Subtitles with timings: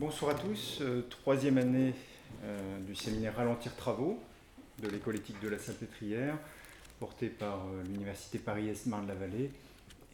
[0.00, 1.92] Bonsoir à tous, euh, troisième année
[2.42, 4.18] euh, du séminaire Ralentir Travaux
[4.82, 6.38] de l'école éthique de la Salpêtrière,
[6.98, 9.50] porté par euh, l'Université Paris-Est Marne-la-Vallée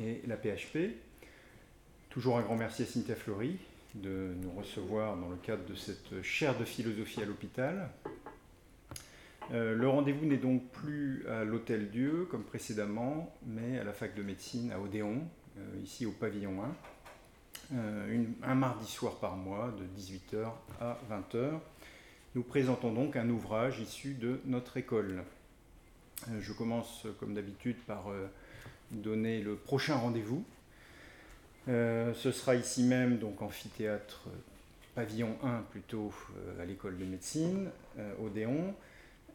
[0.00, 0.96] et la PHP.
[2.10, 3.58] Toujours un grand merci à Cynthia Fleury
[3.94, 7.88] de nous recevoir dans le cadre de cette chaire de philosophie à l'hôpital.
[9.52, 14.22] le rendez-vous n'est donc plus à l'Hôtel Dieu comme précédemment, mais à la fac de
[14.24, 15.22] médecine à Odéon,
[15.84, 16.95] ici au pavillon 1.
[17.74, 20.46] Euh, un mardi soir par mois de 18h
[20.80, 21.58] à 20h.
[22.36, 25.24] Nous présentons donc un ouvrage issu de notre école.
[26.28, 28.28] Euh, je commence comme d'habitude par euh,
[28.92, 30.44] donner le prochain rendez-vous.
[31.66, 34.28] ce sera ici même, donc amphithéâtre
[34.94, 36.12] pavillon 1 plutôt
[36.60, 37.68] à l'école de médecine,
[38.22, 38.74] Odéon,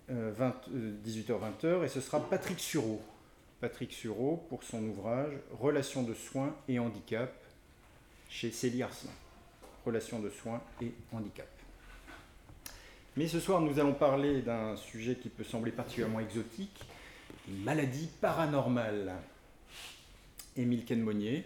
[0.10, 3.02] 18h-20h, et ce sera Patrick Sureau.
[3.60, 7.41] Patrick Sureau pour son ouvrage Relations de soins et handicap,
[8.32, 9.12] chez Célie Arslan,
[9.86, 11.50] relations de soins et handicap.
[13.18, 16.86] Mais ce soir, nous allons parler d'un sujet qui peut sembler particulièrement exotique,
[17.50, 19.14] maladie paranormale.
[20.56, 21.46] Émile Kenmonier,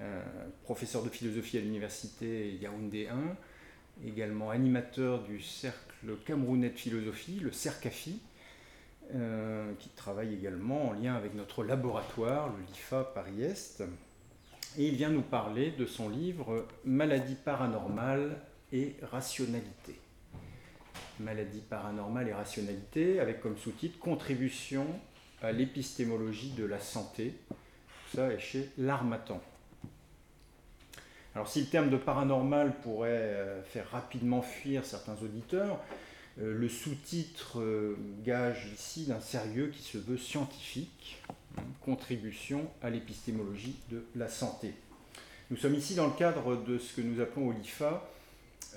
[0.00, 0.22] euh,
[0.64, 7.52] professeur de philosophie à l'université Yaoundé 1, également animateur du cercle camerounais de philosophie, le
[7.52, 8.18] CERCAFI,
[9.14, 13.84] euh, qui travaille également en lien avec notre laboratoire, le LIFA Paris-Est
[14.76, 18.36] et il vient nous parler de son livre Maladie paranormale
[18.72, 19.98] et rationalité.
[21.20, 24.86] Maladie paranormale et rationalité, avec comme sous-titre Contribution
[25.42, 27.34] à l'épistémologie de la santé.
[27.48, 29.40] Tout ça est chez L'Armatan.
[31.34, 35.80] Alors si le terme de paranormal pourrait euh, faire rapidement fuir certains auditeurs,
[36.36, 41.22] le sous-titre euh, gage ici d'un sérieux qui se veut scientifique
[41.84, 44.74] contribution à l'épistémologie de la santé.
[45.50, 48.08] Nous sommes ici dans le cadre de ce que nous appelons au LIFA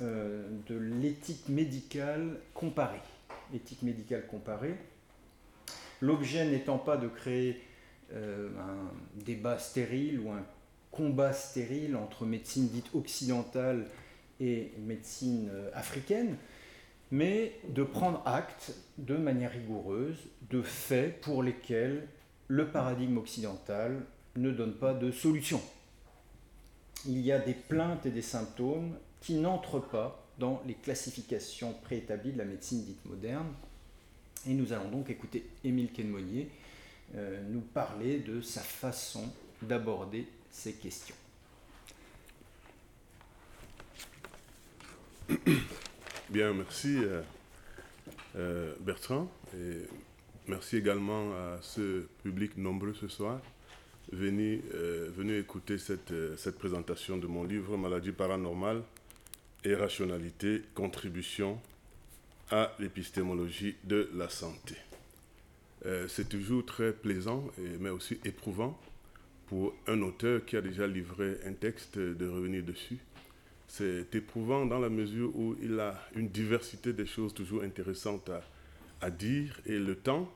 [0.01, 3.01] euh, de l'éthique médicale comparée.
[3.55, 4.75] Éthique médicale comparée.
[6.01, 7.61] L'objet n'étant pas de créer
[8.13, 10.43] euh, un débat stérile ou un
[10.91, 13.87] combat stérile entre médecine dite occidentale
[14.39, 16.35] et médecine euh, africaine,
[17.11, 20.17] mais de prendre acte de manière rigoureuse
[20.49, 22.07] de faits pour lesquels
[22.47, 25.61] le paradigme occidental ne donne pas de solution.
[27.05, 32.31] Il y a des plaintes et des symptômes qui n'entrent pas dans les classifications préétablies
[32.31, 33.47] de la médecine dite moderne.
[34.47, 36.49] Et nous allons donc écouter Émile Quenmonnier
[37.15, 39.23] euh, nous parler de sa façon
[39.61, 41.15] d'aborder ces questions.
[46.29, 47.21] Bien, merci euh,
[48.35, 49.31] euh, Bertrand.
[49.55, 49.87] Et
[50.49, 53.41] Merci également à ce public nombreux ce soir
[54.13, 58.81] venu, euh, écouter cette, cette, présentation de mon livre Maladie paranormale
[59.65, 61.59] et rationalité, contribution
[62.49, 64.75] à l'épistémologie de la santé.
[66.07, 68.79] C'est toujours très plaisant, et, mais aussi éprouvant
[69.47, 72.99] pour un auteur qui a déjà livré un texte de revenir dessus.
[73.67, 78.31] C'est éprouvant dans la mesure où il a une diversité de choses toujours intéressantes
[79.01, 80.31] à, dire et le temps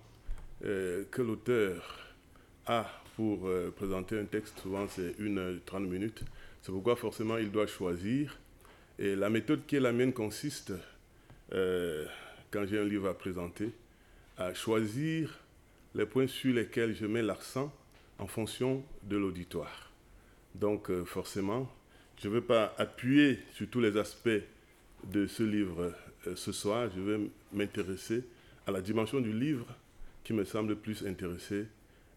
[0.66, 2.14] euh, que l'auteur
[2.68, 6.24] a pour euh, présenter un texte, souvent c'est une heure trente minutes.
[6.62, 8.38] C'est pourquoi forcément il doit choisir.
[9.00, 10.74] Et la méthode qui est la mienne consiste,
[11.54, 12.06] euh,
[12.52, 13.72] quand j'ai un livre à présenter,
[14.38, 15.40] à choisir
[15.96, 17.74] les points sur lesquels je mets l'accent
[18.20, 19.92] en fonction de l'auditoire.
[20.54, 21.68] Donc forcément,
[22.22, 24.30] je ne vais pas appuyer sur tous les aspects
[25.12, 25.94] de ce livre
[26.36, 27.20] ce soir, je vais
[27.52, 28.24] m'intéresser
[28.68, 29.66] à la dimension du livre
[30.24, 31.66] qui me semble plus intéresser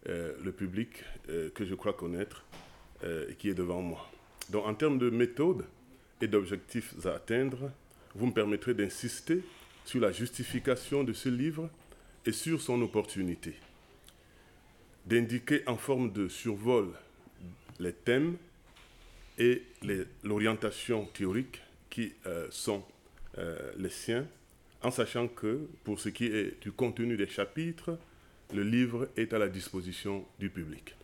[0.07, 0.89] euh, le public
[1.29, 2.43] euh, que je crois connaître
[3.03, 4.07] euh, et qui est devant moi.
[4.51, 5.65] Donc en termes de méthode
[6.21, 7.71] et d'objectifs à atteindre,
[8.13, 9.41] vous me permettrez d'insister
[9.85, 11.67] sur la justification de ce livre
[12.27, 13.55] et sur son opportunité,
[15.07, 16.89] d'indiquer en forme de survol
[17.79, 18.37] les thèmes
[19.37, 19.63] et
[20.23, 22.13] l'orientation théorique qui
[22.49, 22.83] sont
[23.77, 24.25] les siens
[24.81, 27.97] en sachant que pour ce qui est du contenu des chapitres,
[28.53, 30.95] le livre est à la disposition du public.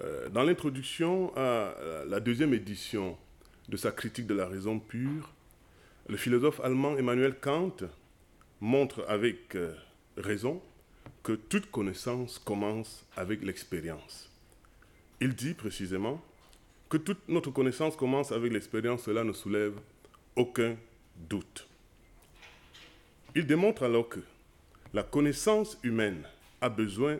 [0.00, 1.74] Euh, dans l'introduction à
[2.06, 3.18] la deuxième édition
[3.68, 5.34] de sa critique de la raison pure,
[6.08, 7.76] le philosophe allemand Emmanuel Kant
[8.60, 9.74] montre avec euh,
[10.16, 10.62] raison
[11.22, 14.30] que toute connaissance commence avec l'expérience.
[15.20, 16.22] Il dit précisément
[16.88, 19.74] que toute notre connaissance commence avec l'expérience, cela ne soulève
[20.36, 20.76] aucun
[21.16, 21.68] doute.
[23.34, 24.20] Il démontre alors que
[24.94, 26.22] la connaissance humaine
[26.60, 27.18] a besoin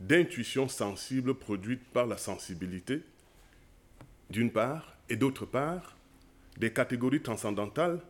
[0.00, 3.02] d'intuitions sensibles produites par la sensibilité,
[4.30, 5.96] d'une part, et d'autre part,
[6.56, 8.00] des catégories transcendantales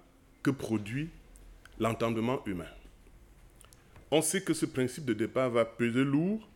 [0.43, 1.11] que produit
[1.79, 2.69] l'entendement humain.
[4.11, 6.49] On sait que ce principe de départ va peser lourd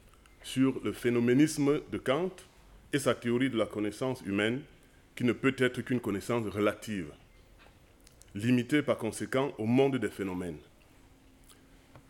[0.43, 2.31] sur le phénoménisme de Kant
[2.93, 4.63] et sa théorie de la connaissance humaine,
[5.15, 7.13] qui ne peut être qu'une connaissance relative,
[8.35, 10.59] limitée par conséquent au monde des phénomènes.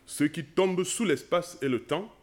[0.05, 2.13] Ce qui tombe sous l'espace et le temps,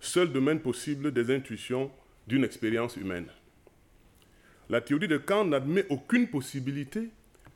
[0.00, 1.90] seul domaine possible des intuitions
[2.26, 3.28] d'une expérience humaine.
[4.68, 7.08] La théorie de Kant n'admet aucune possibilité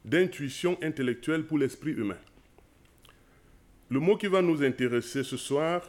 [0.04, 2.18] d'intuition intellectuelle pour l'esprit humain.
[3.90, 5.82] Le mot qui va nous intéresser ce soir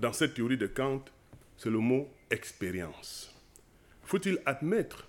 [0.00, 1.04] dans cette théorie de Kant,
[1.58, 3.29] c'est le mot expérience.
[4.10, 5.06] Faut-il admettre,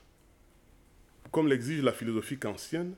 [1.32, 2.94] comme l'exige la philosophie kantienne,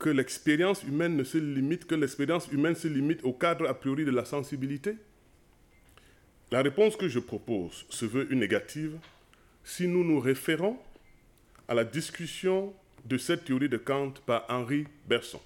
[0.00, 4.04] que l'expérience humaine ne se limite, que l'expérience humaine se limite au cadre a priori
[4.04, 4.96] de la sensibilité?
[6.50, 8.98] La réponse que je propose se veut une négative
[9.62, 10.76] si nous nous référons
[11.68, 12.74] à la discussion
[13.04, 15.40] de cette théorie de Kant par Henri Bergson.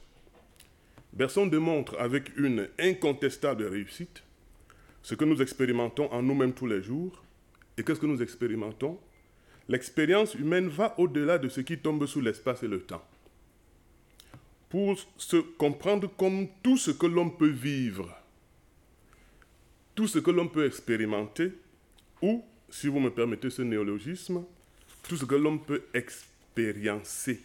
[1.12, 4.22] Bergson démontre avec une incontestable réussite
[5.02, 7.22] ce que nous expérimentons en nous-mêmes tous les jours.
[7.76, 8.98] Et qu'est-ce que nous expérimentons
[9.68, 13.04] L'expérience humaine va au-delà de ce qui tombe sous l'espace et le temps.
[14.70, 18.14] Pour se comprendre comme tout ce que l'on peut vivre,
[19.94, 21.52] tout ce que l'on peut expérimenter,
[22.22, 24.44] ou, si vous me permettez ce néologisme,
[25.02, 27.42] tout ce que l'on peut expériencer.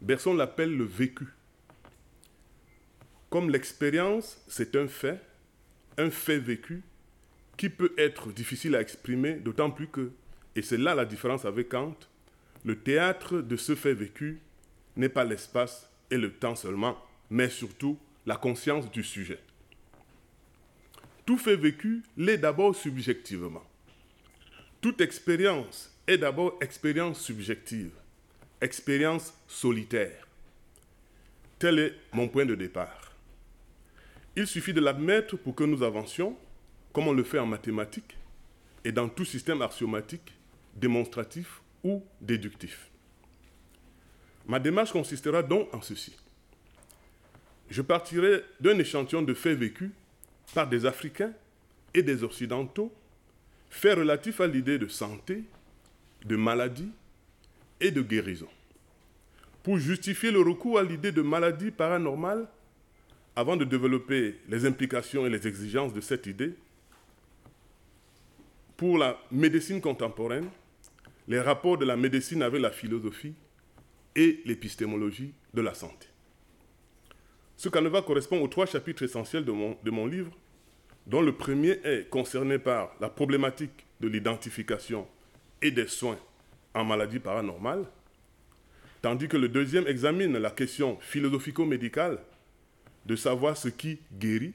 [0.00, 1.26] Bergson l'appelle le vécu.
[3.30, 5.20] Comme l'expérience, c'est un fait,
[5.96, 6.82] un fait vécu
[7.58, 10.12] qui peut être difficile à exprimer, d'autant plus que,
[10.56, 11.96] et c'est là la différence avec Kant,
[12.64, 14.40] le théâtre de ce fait vécu
[14.96, 16.96] n'est pas l'espace et le temps seulement,
[17.30, 19.40] mais surtout la conscience du sujet.
[21.26, 23.64] Tout fait vécu l'est d'abord subjectivement.
[24.80, 27.90] Toute expérience est d'abord expérience subjective,
[28.60, 30.26] expérience solitaire.
[31.58, 33.12] Tel est mon point de départ.
[34.36, 36.38] Il suffit de l'admettre pour que nous avancions,
[36.98, 38.16] comme on le fait en mathématiques
[38.84, 40.32] et dans tout système axiomatique,
[40.74, 42.90] démonstratif ou déductif.
[44.48, 46.16] Ma démarche consistera donc en ceci.
[47.70, 49.90] Je partirai d'un échantillon de faits vécus
[50.52, 51.32] par des Africains
[51.94, 52.92] et des Occidentaux,
[53.70, 55.44] faits relatifs à l'idée de santé,
[56.24, 56.90] de maladie
[57.78, 58.48] et de guérison.
[59.62, 62.48] Pour justifier le recours à l'idée de maladie paranormale,
[63.36, 66.56] avant de développer les implications et les exigences de cette idée,
[68.78, 70.48] pour la médecine contemporaine,
[71.26, 73.34] les rapports de la médecine avec la philosophie
[74.14, 76.06] et l'épistémologie de la santé.
[77.56, 80.30] Ce canevas correspond aux trois chapitres essentiels de mon, de mon livre,
[81.08, 85.08] dont le premier est concerné par la problématique de l'identification
[85.60, 86.18] et des soins
[86.72, 87.84] en maladie paranormale,
[89.02, 92.20] tandis que le deuxième examine la question philosophico-médicale
[93.06, 94.54] de savoir ce qui guérit.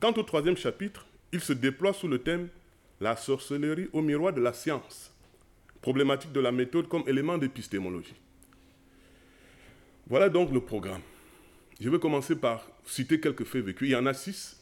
[0.00, 2.48] Quant au troisième chapitre, il se déploie sous le thème
[3.00, 5.12] La sorcellerie au miroir de la science,
[5.80, 8.16] problématique de la méthode comme élément d'épistémologie.
[10.08, 11.02] Voilà donc le programme.
[11.80, 13.88] Je vais commencer par citer quelques faits vécus.
[13.88, 14.58] Il y en a six.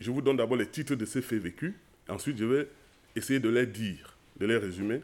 [0.00, 1.72] Je vous donne d'abord les titres de ces faits vécus.
[2.08, 2.68] Ensuite, je vais
[3.16, 5.00] essayer de les dire, de les résumer.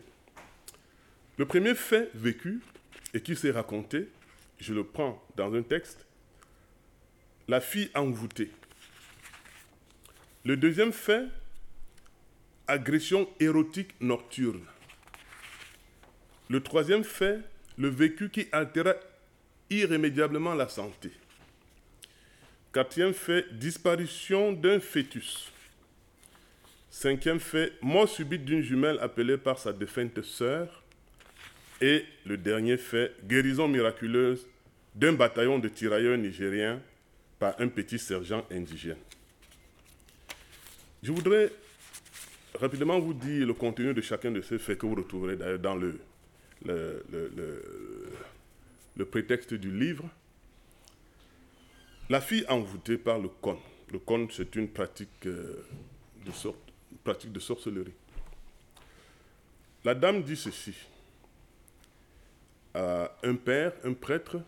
[1.38, 2.60] Le premier fait vécu
[3.14, 4.08] et qui s'est raconté,
[4.58, 6.06] je le prends dans un texte,
[7.48, 8.50] la fille envoûtée.
[10.44, 11.26] Le deuxième fait,
[12.66, 14.64] agression érotique nocturne.
[16.48, 17.40] Le troisième fait,
[17.78, 18.94] le vécu qui altéra
[19.70, 21.10] irrémédiablement la santé.
[22.72, 25.50] Quatrième fait, disparition d'un fœtus.
[26.90, 30.82] Cinquième fait, mort subite d'une jumelle appelée par sa défunte sœur.
[31.80, 34.46] Et le dernier fait, guérison miraculeuse
[34.94, 36.80] d'un bataillon de tirailleurs nigériens
[37.38, 38.96] par un petit sergent indigène.
[41.02, 41.50] Je voudrais
[42.54, 45.74] rapidement vous dire le contenu de chacun de ces faits que vous retrouverez d'ailleurs dans
[45.74, 46.00] le,
[46.64, 47.04] le,
[48.96, 50.04] le, prétexte du livre.
[52.08, 53.58] La fille envoûtée par le con.
[53.92, 55.64] Le con, c'est une pratique, euh,
[56.24, 56.58] de sorte,
[57.02, 57.94] pratique de sorcellerie.
[59.84, 60.74] La dame dit ceci
[62.74, 64.40] à un père, un prêtre,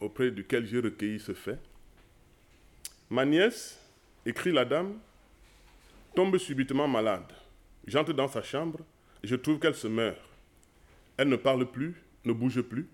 [0.00, 1.58] auprès duquel j'ai recueilli ce fait.
[3.08, 3.78] Ma nièce,
[4.24, 4.98] écrit la dame,
[6.16, 7.30] tombe subitement malade.
[7.86, 8.80] J'entre dans sa chambre
[9.22, 10.18] et je trouve qu'elle se meurt.
[11.18, 11.94] Elle ne parle plus,
[12.24, 12.88] ne bouge plus.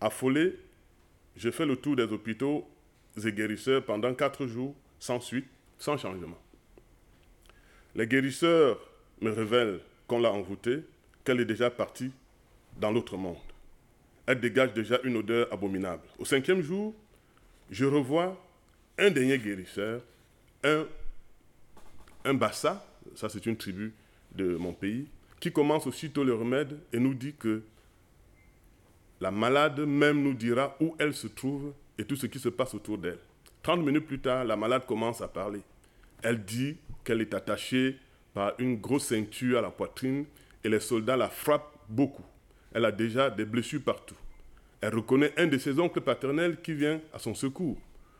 [0.00, 0.58] Affolé,
[1.36, 2.66] je fais le tour des hôpitaux
[3.22, 5.46] et guérisseurs pendant quatre jours, sans suite,
[5.78, 6.38] sans changement.
[7.94, 8.80] Les guérisseurs
[9.20, 10.82] me révèlent qu'on l'a envoûtée,
[11.22, 12.10] qu'elle est déjà partie
[12.80, 13.36] dans l'autre monde.
[14.26, 16.02] Elle dégage déjà une odeur abominable.
[16.18, 16.94] Au cinquième jour,
[17.70, 18.42] je revois
[18.98, 20.00] un dernier guérisseur,
[20.64, 20.86] un,
[22.24, 23.92] un bassa, ça c'est une tribu
[24.34, 25.08] de mon pays,
[25.40, 27.62] qui commence aussitôt le remède et nous dit que
[29.20, 32.74] la malade même nous dira où elle se trouve et tout ce qui se passe
[32.74, 33.18] autour d'elle.
[33.62, 35.60] Trente minutes plus tard, la malade commence à parler.
[36.22, 37.96] Elle dit qu'elle est attachée
[38.34, 40.26] par une grosse ceinture à la poitrine
[40.64, 42.24] et les soldats la frappent beaucoup.
[42.74, 44.16] Elle a déjà des blessures partout.
[44.80, 47.78] Elle reconnaît un de ses oncles paternels qui vient à son secours.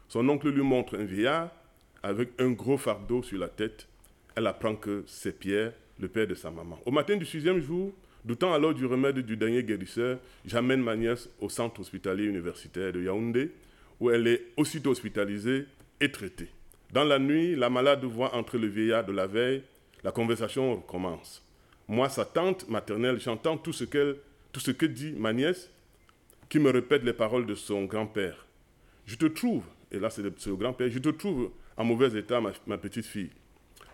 [0.08, 1.50] Son oncle lui montre un vieillard
[2.02, 3.88] avec un gros fardeau sur la tête.
[4.34, 6.78] Elle apprend que c'est Pierre, le père de sa maman.
[6.84, 7.92] Au matin du sixième jour,
[8.24, 13.02] doutant alors du remède du dernier guérisseur, j'amène ma nièce au centre hospitalier universitaire de
[13.02, 13.50] Yaoundé,
[14.00, 15.66] où elle est aussitôt hospitalisée
[16.00, 16.48] et traitée.
[16.92, 19.62] Dans la nuit, la malade voit entrer le vieillard de la veille.
[20.02, 21.42] La conversation recommence.
[21.88, 24.16] Moi, sa tante maternelle, j'entends tout ce qu'elle,
[24.52, 25.70] tout ce que dit ma nièce,
[26.48, 28.46] qui me répète les paroles de son grand-père.
[29.06, 32.78] Je te trouve, et là c'est le, grand-père, je te trouve en mauvais état, ma,
[32.78, 33.30] petite fille.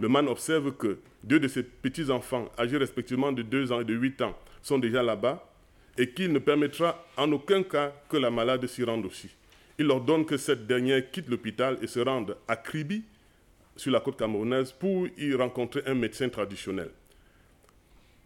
[0.00, 3.95] Le man observe que deux de ses petits-enfants, âgés respectivement de 2 ans et de
[3.95, 5.47] 8 ans, sont déjà là-bas
[5.99, 9.28] et qu'il ne permettra en aucun cas que la malade s'y rende aussi.
[9.78, 13.04] Il ordonne que cette dernière quitte l'hôpital et se rende à Kribi,
[13.76, 16.90] sur la côte camerounaise, pour y rencontrer un médecin traditionnel.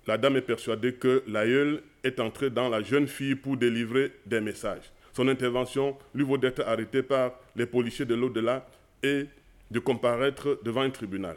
[0.07, 4.41] La dame est persuadée que l'aïeul est entré dans la jeune fille pour délivrer des
[4.41, 4.93] messages.
[5.13, 8.69] Son intervention lui vaut d'être arrêté par les policiers de l'au-delà
[9.03, 9.27] et
[9.71, 11.37] de comparaître devant un tribunal.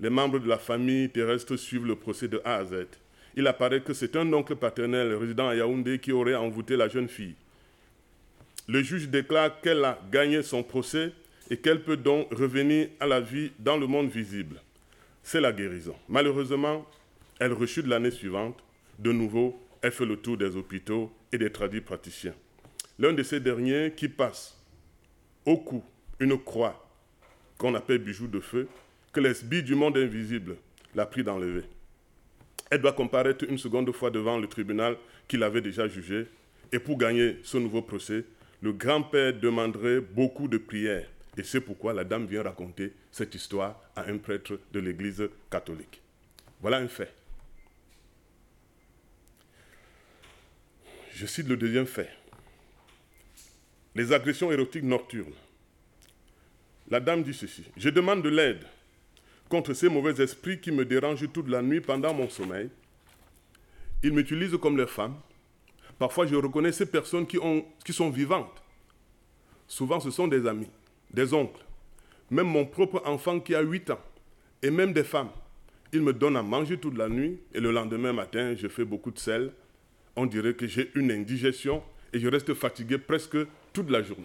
[0.00, 2.86] Les membres de la famille terrestre suivent le procès de A à Z.
[3.36, 7.08] Il apparaît que c'est un oncle paternel résident à Yaoundé qui aurait envoûté la jeune
[7.08, 7.34] fille.
[8.66, 11.12] Le juge déclare qu'elle a gagné son procès
[11.50, 14.60] et qu'elle peut donc revenir à la vie dans le monde visible.
[15.22, 15.94] C'est la guérison.
[16.08, 16.86] Malheureusement,
[17.38, 18.58] elle rechute l'année suivante.
[18.98, 22.34] De nouveau, elle fait le tour des hôpitaux et des tradis praticiens.
[22.98, 24.56] L'un de ces derniers qui passe
[25.44, 25.82] au cou
[26.18, 26.86] une croix
[27.58, 28.68] qu'on appelle bijou de feu,
[29.12, 30.56] que les du monde invisible
[30.94, 31.64] l'a pris d'enlever.
[32.70, 36.26] Elle doit comparaître une seconde fois devant le tribunal qu'il avait déjà jugé.
[36.72, 38.24] Et pour gagner ce nouveau procès,
[38.62, 41.08] le grand-père demanderait beaucoup de prières.
[41.36, 46.00] Et c'est pourquoi la dame vient raconter cette histoire à un prêtre de l'Église catholique.
[46.60, 47.12] Voilà un fait.
[51.12, 52.10] Je cite le deuxième fait.
[53.96, 55.34] Les agressions érotiques nocturnes.
[56.88, 57.64] La dame dit ceci.
[57.76, 58.64] Je demande de l'aide
[59.50, 62.70] contre ces mauvais esprits qui me dérangent toute la nuit pendant mon sommeil.
[64.02, 65.16] Ils m'utilisent comme leurs femmes.
[65.98, 68.62] Parfois, je reconnais ces personnes qui, ont, qui sont vivantes.
[69.66, 70.70] Souvent, ce sont des amis,
[71.12, 71.62] des oncles,
[72.30, 74.00] même mon propre enfant qui a 8 ans,
[74.62, 75.30] et même des femmes.
[75.92, 79.10] Ils me donnent à manger toute la nuit, et le lendemain matin, je fais beaucoup
[79.10, 79.52] de sel,
[80.16, 83.36] on dirait que j'ai une indigestion et je reste fatigué presque
[83.72, 84.24] toute la journée.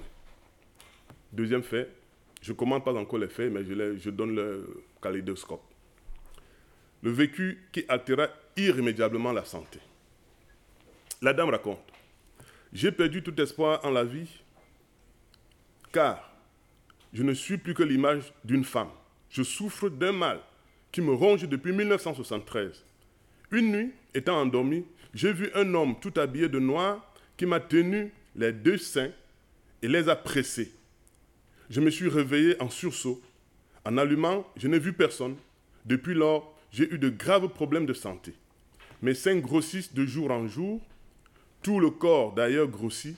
[1.32, 1.89] Deuxième fait,
[2.41, 4.84] je ne commande pas encore les faits, mais je, je donne le
[7.01, 9.79] Le vécu qui altéra irrémédiablement la santé.
[11.21, 11.79] La dame raconte,
[12.74, 14.29] j'ai perdu tout espoir en la vie,
[15.91, 16.31] car
[17.13, 18.89] je ne suis plus que l'image d'une femme.
[19.29, 20.39] Je souffre d'un mal
[20.91, 22.83] qui me ronge depuis 1973.
[23.51, 28.12] Une nuit, étant endormi, j'ai vu un homme tout habillé de noir qui m'a tenu
[28.35, 29.12] les deux seins
[29.81, 30.74] et les a pressés.
[31.69, 33.21] Je me suis réveillé en sursaut.
[33.85, 35.35] En allumant, je n'ai vu personne.
[35.85, 38.33] Depuis lors, j'ai eu de graves problèmes de santé.
[39.01, 40.81] Mes seins grossissent de jour en jour.
[41.61, 43.17] Tout le corps d'ailleurs grossit,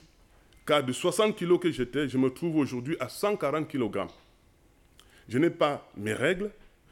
[0.65, 4.07] car de 60 kilos que j'étais, je me trouve aujourd'hui à 140 kg.
[5.27, 6.51] Je n'ai pas mes règles.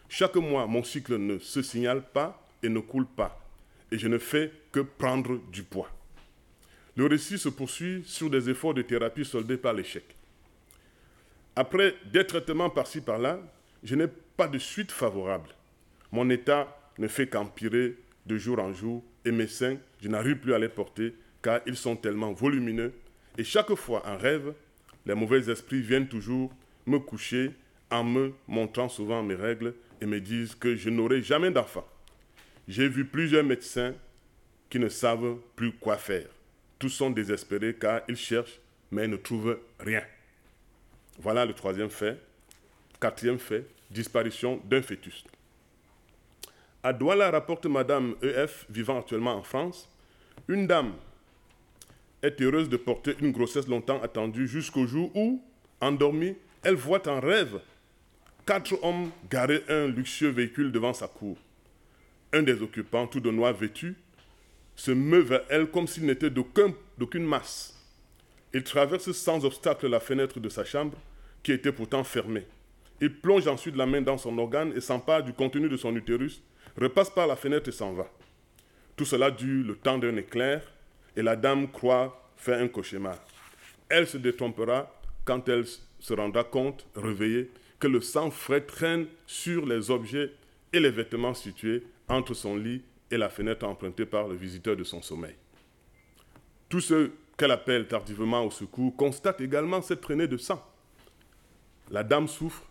[0.09, 3.45] Chaque mois, mon cycle ne se signale pas et ne coule pas
[3.91, 5.89] et je ne fais que prendre du poids.
[6.95, 10.03] Le récit se poursuit sur des efforts de thérapie soldés par l'échec.
[11.55, 13.39] Après des traitements par-ci par-là,
[13.85, 15.49] je n'ai pas de suite favorable.
[16.11, 20.53] Mon état ne fait qu'empirer de jour en jour et mes seins, je n'arrive plus
[20.53, 22.93] à les porter car ils sont tellement volumineux
[23.37, 24.53] et chaque fois en rêve,
[25.05, 26.51] les mauvais esprits viennent toujours
[26.87, 27.51] me coucher
[27.91, 31.87] en me montrant souvent mes règles et me disent que je n'aurai jamais d'enfant.
[32.67, 33.93] J'ai vu plusieurs médecins
[34.71, 36.27] qui ne savent plus quoi faire.
[36.79, 40.03] Tous sont désespérés car ils cherchent mais ne trouvent rien.
[41.19, 42.17] Voilà le troisième fait.
[42.99, 45.23] Quatrième fait, disparition d'un fœtus.
[46.83, 49.89] À Douala rapporte Madame EF, vivant actuellement en France,
[50.47, 50.93] une dame
[52.21, 55.43] est heureuse de porter une grossesse longtemps attendue jusqu'au jour où,
[55.81, 57.59] endormie, elle voit en rêve
[58.45, 61.37] quatre hommes garer un luxueux véhicule devant sa cour
[62.35, 63.95] un des occupants, tout de noir vêtu,
[64.75, 67.73] se meut vers elle comme s'il n'était d'aucune masse.
[68.53, 70.97] Il traverse sans obstacle la fenêtre de sa chambre,
[71.43, 72.45] qui était pourtant fermée.
[73.01, 76.41] Il plonge ensuite la main dans son organe et s'empare du contenu de son utérus,
[76.79, 78.09] repasse par la fenêtre et s'en va.
[78.95, 80.61] Tout cela dure le temps d'un éclair,
[81.15, 83.17] et la dame croit faire un cauchemar.
[83.89, 87.49] Elle se détrompera quand elle se rendra compte, réveillée,
[87.79, 90.31] que le sang frais traîne sur les objets
[90.71, 94.83] et les vêtements situés entre son lit et la fenêtre empruntée par le visiteur de
[94.83, 95.35] son sommeil.
[96.69, 100.63] Tous ceux qu'elle appelle tardivement au secours constatent également cette traînée de sang.
[101.91, 102.63] La dame souffre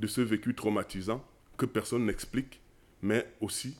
[0.00, 1.24] de ce vécu traumatisant
[1.56, 2.60] que personne n'explique,
[3.02, 3.76] mais aussi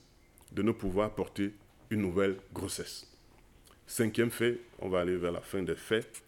[0.53, 1.55] de ne pouvoir porter
[1.89, 3.11] une nouvelle grossesse.
[3.87, 6.23] Cinquième fait, on va aller vers la fin des faits.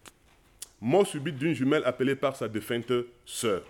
[0.81, 2.91] Mort subite d'une jumelle appelée par sa défunte
[3.25, 3.63] sœur.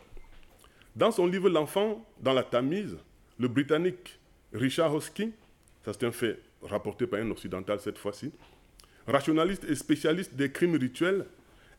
[0.96, 2.98] Dans son livre L'enfant dans la Tamise,
[3.38, 4.18] le Britannique
[4.53, 5.30] Richard Hoskin,
[5.84, 8.32] ça c'est un fait rapporté par un occidental cette fois-ci,
[9.08, 11.25] rationaliste et spécialiste des crimes rituels,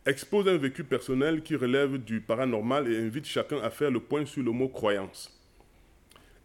[0.06, 4.26] expose un vécu personnel qui relève du paranormal et invite chacun à faire le point
[4.26, 5.30] sur le mot croyance.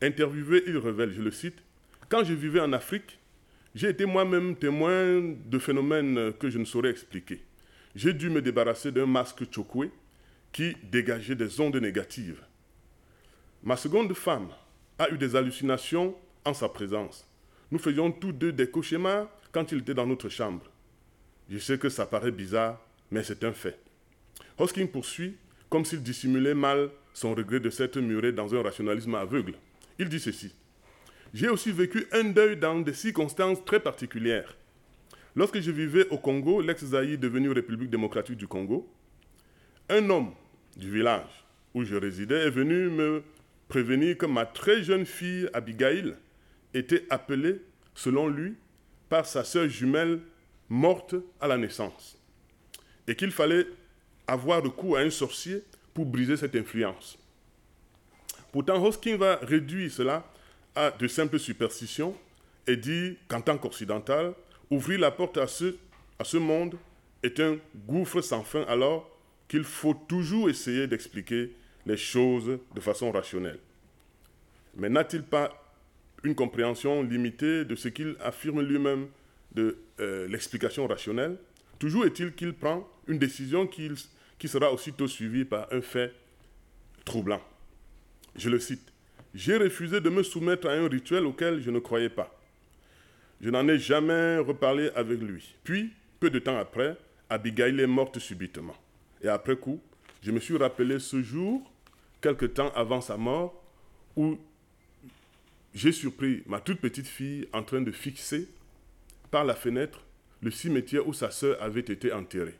[0.01, 1.61] Interviewé, il révèle, je le cite,
[2.07, 3.19] Quand je vivais en Afrique,
[3.75, 7.43] j'ai été moi-même témoin de phénomènes que je ne saurais expliquer.
[7.95, 9.91] J'ai dû me débarrasser d'un masque chokwe
[10.51, 12.41] qui dégageait des ondes négatives.
[13.61, 14.49] Ma seconde femme
[14.97, 17.27] a eu des hallucinations en sa présence.
[17.71, 20.65] Nous faisions tous deux des cauchemars quand il était dans notre chambre.
[21.49, 22.79] Je sais que ça paraît bizarre,
[23.11, 23.79] mais c'est un fait.
[24.57, 25.37] Hoskin poursuit
[25.69, 29.53] comme s'il dissimulait mal son regret de s'être muré dans un rationalisme aveugle.
[29.97, 30.53] Il dit ceci.
[31.33, 34.55] J'ai aussi vécu un deuil dans des circonstances très particulières.
[35.35, 38.91] Lorsque je vivais au Congo, l'ex-Zaïre devenu République démocratique du Congo,
[39.89, 40.31] un homme
[40.75, 43.23] du village où je résidais est venu me
[43.67, 46.15] prévenir que ma très jeune fille Abigail
[46.73, 47.61] était appelée,
[47.93, 48.55] selon lui,
[49.07, 50.19] par sa sœur jumelle
[50.67, 52.18] morte à la naissance,
[53.09, 53.65] et qu'il fallait
[54.27, 55.63] avoir recours à un sorcier
[55.95, 57.17] pour briser cette influence.
[58.51, 60.31] Pourtant, Hoskin va réduire cela
[60.75, 62.15] à de simples superstitions
[62.67, 64.33] et dit qu'en tant qu'occidental,
[64.69, 65.75] ouvrir la porte à ce,
[66.19, 66.75] à ce monde
[67.23, 69.09] est un gouffre sans fin alors
[69.47, 71.51] qu'il faut toujours essayer d'expliquer
[71.87, 73.59] les choses de façon rationnelle.
[74.75, 75.73] Mais n'a-t-il pas
[76.23, 79.07] une compréhension limitée de ce qu'il affirme lui-même
[79.53, 81.37] de euh, l'explication rationnelle,
[81.79, 83.91] toujours est-il qu'il prend une décision qui,
[84.47, 86.13] sera aussitôt suivie par un fait
[87.03, 87.41] troublant.
[88.35, 88.93] Je le cite.
[89.33, 92.33] J'ai refusé de me soumettre à un rituel auquel je ne croyais pas.
[93.41, 95.55] Je n'en ai jamais reparlé avec lui.
[95.63, 96.97] Puis, peu de temps après,
[97.29, 98.75] Abigail est morte subitement.
[99.21, 99.81] Et après coup,
[100.21, 101.69] je me suis rappelé ce jour,
[102.21, 103.63] quelque temps avant sa mort,
[104.15, 104.37] où
[105.73, 108.47] j'ai surpris ma toute petite fille en train de fixer
[109.31, 110.01] par la fenêtre
[110.41, 112.57] le cimetière où sa sœur avait été enterrée.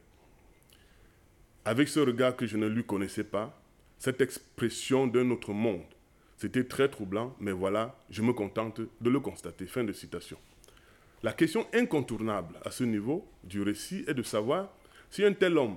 [1.65, 3.62] Avec ce regard que je ne lui connaissais pas,
[3.98, 5.84] cette expression d'un autre monde,
[6.38, 9.67] c'était très troublant, mais voilà, je me contente de le constater.
[9.67, 10.38] Fin de citation.
[11.22, 14.69] La question incontournable à ce niveau du récit est de savoir
[15.10, 15.76] si un tel homme,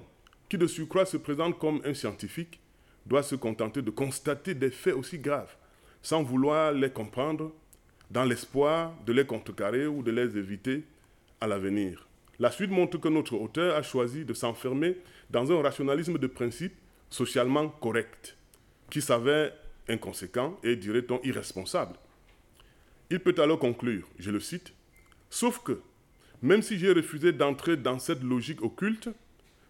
[0.49, 2.61] qui de surcroît se présente comme un scientifique,
[3.07, 5.57] doit se contenter de constater des faits aussi graves
[6.03, 7.53] sans vouloir les comprendre,
[8.11, 10.85] dans l'espoir de les contrecarrer ou de les éviter
[11.40, 12.07] à l'avenir.
[12.38, 14.97] La suite montre que notre auteur a choisi de s'enfermer
[15.33, 16.75] dans un rationalisme de principe
[17.11, 18.37] socialement correct,
[18.90, 19.53] qui s'avère
[19.88, 21.97] inconséquent et, dirait-on, irresponsable.
[23.11, 24.73] Il peut alors conclure, je le cite,
[25.31, 25.81] Sauf que,
[26.42, 29.09] même si j'ai refusé d'entrer dans cette logique occulte,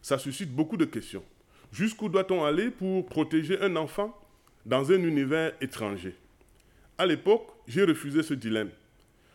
[0.02, 1.22] ça suscite beaucoup de questions.
[1.70, 4.18] Jusqu'où doit-on aller pour protéger un enfant
[4.66, 6.16] dans un univers étranger?
[6.98, 8.70] À l'époque, j'ai refusé ce dilemme.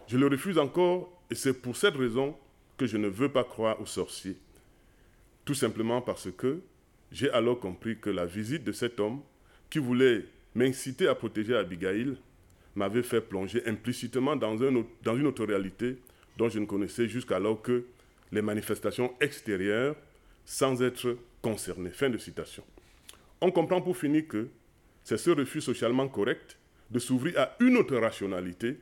[0.08, 2.36] Je le refuse encore et c'est pour cette raison
[2.76, 4.38] que je ne veux pas croire aux sorciers.
[5.48, 6.60] Tout simplement parce que
[7.10, 9.22] j'ai alors compris que la visite de cet homme
[9.70, 12.18] qui voulait m'inciter à protéger Abigail
[12.76, 16.00] m'avait fait plonger implicitement dans, un, dans une autre réalité
[16.36, 17.86] dont je ne connaissais jusqu'alors que
[18.34, 19.96] les manifestations extérieures
[20.44, 21.92] sans être concerné.
[21.92, 22.66] Fin de citation.
[23.40, 24.50] On comprend pour finir que
[25.06, 26.58] c'est ce refus socialement correct
[26.92, 28.82] de s'ouvrir à une autre rationalité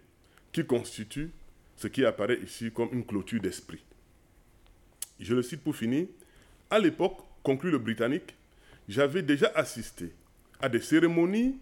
[0.52, 1.30] qui constitue
[1.76, 3.86] ce qui apparaît ici comme une clôture d'esprit.
[5.20, 6.08] Je le cite pour finir.
[6.70, 8.36] À l'époque, conclut le Britannique,
[8.90, 10.12] j'avais déjà assisté
[10.60, 11.58] à des cérémonies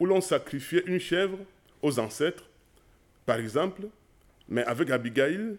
[0.00, 1.38] où l'on sacrifiait une chèvre
[1.82, 2.44] aux ancêtres,
[3.26, 3.82] par exemple,
[4.48, 5.56] mais avec Abigail,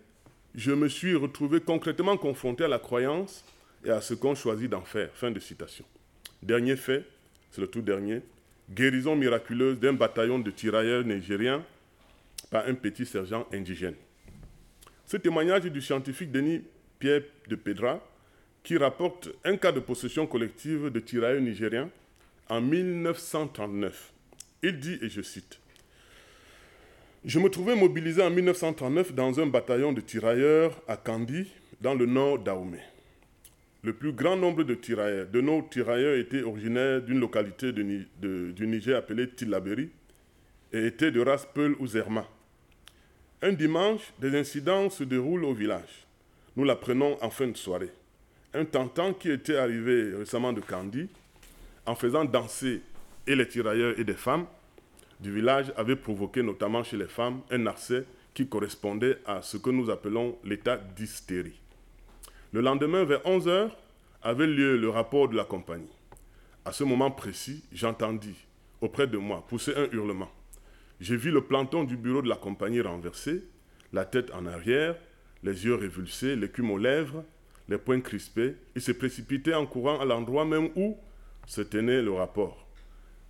[0.55, 3.45] je me suis retrouvé concrètement confronté à la croyance
[3.85, 5.09] et à ce qu'on choisit d'en faire.
[5.13, 5.85] Fin de citation.
[6.41, 7.05] Dernier fait,
[7.51, 8.21] c'est le tout dernier,
[8.69, 11.63] guérison miraculeuse d'un bataillon de tirailleurs nigériens
[12.49, 13.95] par un petit sergent indigène.
[15.05, 16.63] Ce témoignage du scientifique Denis
[16.97, 18.01] Pierre de Pedra,
[18.63, 21.89] qui rapporte un cas de possession collective de tirailleurs nigériens
[22.50, 24.12] en 1939.
[24.63, 25.60] Il dit, et je cite,
[27.26, 31.48] Je me trouvais mobilisé en 1939 dans un bataillon de tirailleurs à Kandi,
[31.82, 32.80] dans le nord d'Aoumé.
[33.82, 38.98] Le plus grand nombre de tirailleurs, de nos tirailleurs étaient originaires d'une localité du Niger
[38.98, 39.89] appelée Tilaberi
[40.74, 42.28] et étaient de race Peul ou Zerma.
[43.41, 46.06] Un dimanche, des incidents se déroulent au village.
[46.58, 47.91] Nous l'apprenons en fin de soirée.
[48.53, 51.07] Un tentant qui était arrivé récemment de Kandi,
[51.85, 52.81] en faisant danser
[53.27, 54.47] et les tirailleurs et des femmes
[55.19, 59.69] du village, avait provoqué notamment chez les femmes un accès qui correspondait à ce que
[59.69, 61.59] nous appelons l'état d'hystérie.
[62.51, 63.77] Le lendemain, vers 11 heures,
[64.23, 65.91] avait lieu le rapport de la compagnie.
[66.65, 68.35] À ce moment précis, j'entendis,
[68.81, 70.31] auprès de moi, pousser un hurlement.
[70.99, 73.43] J'ai vu le planton du bureau de la compagnie renversé,
[73.93, 74.95] la tête en arrière,
[75.43, 77.23] les yeux révulsés, l'écume aux lèvres,
[77.69, 78.55] les poings crispés.
[78.75, 80.97] Il se précipitait en courant à l'endroit même où
[81.45, 82.67] se tenait le rapport.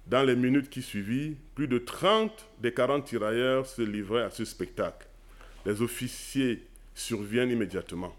[0.07, 4.45] Dans les minutes qui suivirent, plus de 30 des 40 tirailleurs se livraient à ce
[4.45, 5.07] spectacle.
[5.65, 8.15] Les officiers surviennent immédiatement.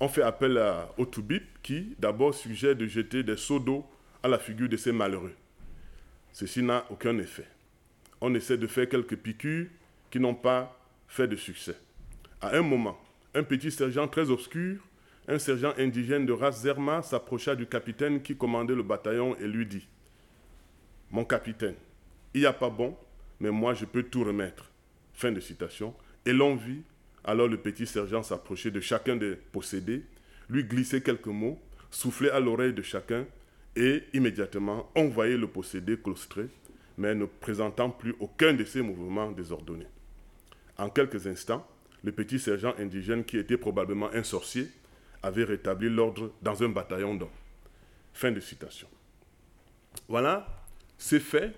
[0.00, 3.84] On fait appel à Otoubip qui d'abord suggère de jeter des seaux d'eau
[4.22, 5.34] à la figure de ces malheureux.
[6.32, 7.46] Ceci n'a aucun effet
[8.22, 9.66] on essaie de faire quelques piqûres
[10.10, 10.78] qui n'ont pas
[11.08, 11.76] fait de succès.
[12.40, 12.96] À un moment,
[13.34, 14.80] un petit sergent très obscur,
[15.28, 19.66] un sergent indigène de race Zerma, s'approcha du capitaine qui commandait le bataillon et lui
[19.66, 19.86] dit
[21.10, 21.76] Mon capitaine,
[22.34, 22.96] il n'y a pas bon,
[23.40, 24.70] mais moi je peux tout remettre.
[25.14, 25.94] Fin de citation.
[26.24, 26.82] Et l'on vit
[27.24, 30.02] alors le petit sergent s'approcher de chacun des possédés,
[30.48, 33.24] lui glisser quelques mots, souffler à l'oreille de chacun,
[33.76, 36.48] et immédiatement envoyer le possédé claustré
[36.98, 39.86] mais ne présentant plus aucun de ces mouvements désordonnés.
[40.78, 41.66] En quelques instants,
[42.04, 44.68] le petit sergent indigène, qui était probablement un sorcier,
[45.22, 47.28] avait rétabli l'ordre dans un bataillon d'hommes.
[48.12, 48.88] Fin de citation.
[50.08, 50.46] Voilà
[50.98, 51.54] ces faits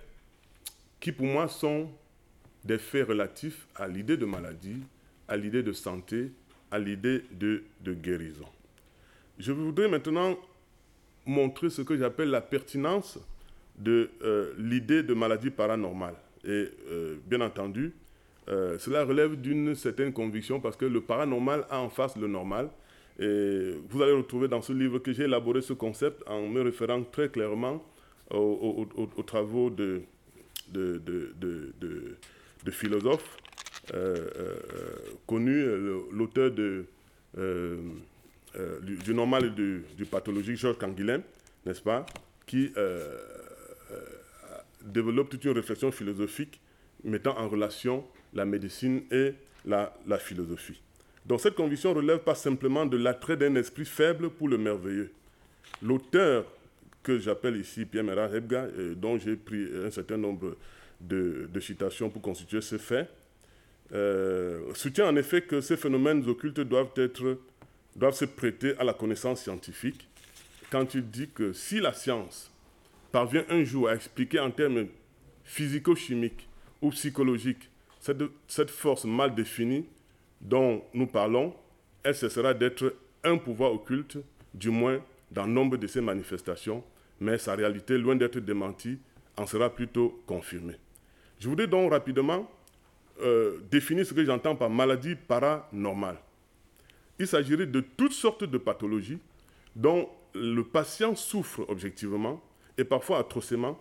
[1.01, 1.91] qui pour moi sont
[2.65, 4.83] des faits relatifs à l'idée de maladie,
[5.29, 6.33] à l'idée de santé,
[6.71, 8.47] à l'idée de, de guérison.
[9.39, 10.39] Je voudrais maintenant
[11.27, 13.19] montrer ce que j'appelle la pertinence
[13.77, 16.15] de euh, l'idée de maladie paranormale.
[16.45, 17.93] Et euh, bien entendu,
[18.49, 22.69] euh, cela relève d'une certaine conviction parce que le paranormal a en face le normal.
[23.19, 27.03] Et vous allez retrouver dans ce livre que j'ai élaboré ce concept en me référant
[27.05, 27.85] très clairement
[28.31, 28.87] aux,
[29.27, 30.03] travaux de,
[30.73, 33.37] de, de, philosophes
[35.27, 35.65] connus,
[36.13, 36.87] l'auteur du,
[38.97, 41.23] du, normal et du, du pathologique, Georges Canguilhem,
[41.67, 42.05] n'est-ce pas,
[42.47, 42.73] qui
[44.85, 46.61] développe toute une réflexion philosophique
[47.05, 50.81] mettant en relation la médecine et la, la philosophie.
[51.27, 55.13] Donc cette conviction relève pas simplement de l'attrait d'un esprit faible pour le merveilleux.
[55.83, 56.45] L'auteur
[57.03, 60.57] que j'appelle ici Pierre Mera Hebga, dont j'ai pris un certain nombre
[61.01, 63.09] de, de, citations pour constituer ce fait,
[63.93, 67.39] euh, soutient en effet que ces phénomènes occultes doivent, être,
[67.95, 70.09] doivent se prêter à la connaissance scientifique
[70.71, 72.51] quand il dit que si la science
[73.13, 74.87] parvient un jour à expliquer en termes
[75.45, 76.49] physico-chimiques
[76.81, 79.87] ou psychologiques cette, cette force mal définie
[80.45, 81.55] dont nous parlons,
[82.03, 84.19] elle cessera d'être un pouvoir occulte,
[84.53, 86.85] du moins dans nombre de ses manifestations,
[87.21, 88.99] mais sa réalité, loin d'être démentie,
[89.37, 90.77] en sera plutôt confirmée.
[91.41, 92.49] Je voudrais donc rapidement
[93.21, 96.19] euh, définir ce que j'entends par maladie paranormale.
[97.19, 99.19] Il s'agirait de toutes sortes de pathologies
[99.75, 102.43] dont le patient souffre objectivement,
[102.77, 103.79] et parfois atrocement,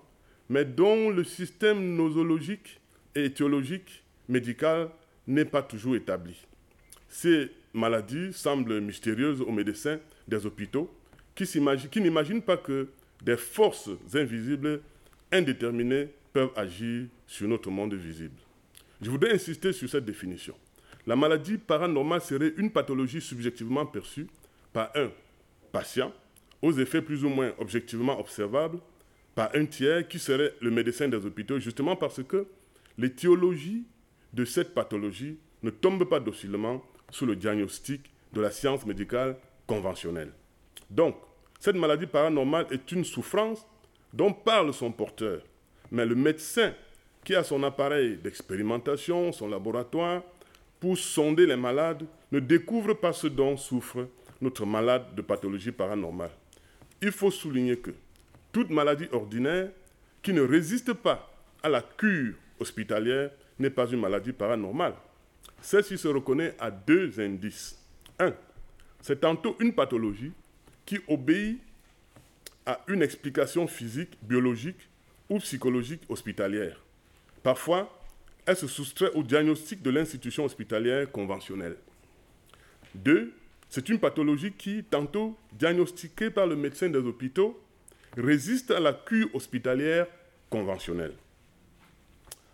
[0.49, 2.79] mais dont le système nosologique
[3.15, 4.89] et étiologique médical
[5.27, 6.45] n'est pas toujours établi.
[7.13, 10.91] Ces maladies semblent mystérieuses aux médecins des hôpitaux
[11.35, 11.47] qui,
[12.01, 12.87] n'imaginent pas que
[13.21, 14.81] des forces invisibles
[15.31, 18.33] indéterminées peuvent agir sur notre monde visible.
[18.99, 20.55] Je voudrais insister sur cette définition.
[21.05, 24.25] La maladie paranormale serait une pathologie subjectivement perçue
[24.73, 25.11] par un
[25.71, 26.11] patient
[26.63, 28.79] aux effets plus ou moins objectivement observables
[29.35, 32.47] par un tiers qui serait le médecin des hôpitaux, justement parce que
[32.97, 33.83] l'étiologie
[34.33, 40.31] de cette pathologie ne tombe pas docilement sous le diagnostic de la science médicale conventionnelle.
[40.89, 41.15] Donc,
[41.59, 43.65] cette maladie paranormale est une souffrance
[44.11, 45.41] dont parle son porteur,
[45.91, 46.73] mais le médecin
[47.23, 50.23] qui a son appareil d'expérimentation, son laboratoire,
[50.79, 54.07] pour sonder les malades, ne découvre pas ce dont souffre
[54.41, 56.31] notre malade de pathologie paranormale
[57.03, 57.91] il faut souligner que
[58.53, 59.69] toute maladie ordinaire
[60.21, 61.29] qui ne résiste pas
[61.61, 64.93] à la cure hospitalière n'est pas une maladie paranormale.
[65.63, 67.79] Celle-ci se reconnaît à deux indices.
[68.19, 68.33] Un,
[69.01, 70.33] c'est tantôt une pathologie
[70.85, 71.59] qui obéit
[72.65, 74.89] à une explication physique, biologique
[75.29, 76.79] ou psychologique hospitalière.
[77.41, 77.97] Parfois,
[78.45, 81.77] elle se soustrait au diagnostic de l'institution hospitalière conventionnelle.
[82.93, 83.33] Deux,
[83.69, 87.59] c'est une pathologie qui, tantôt diagnostiquée par le médecin des hôpitaux,
[88.17, 90.07] résiste à la cure hospitalière
[90.49, 91.13] conventionnelle.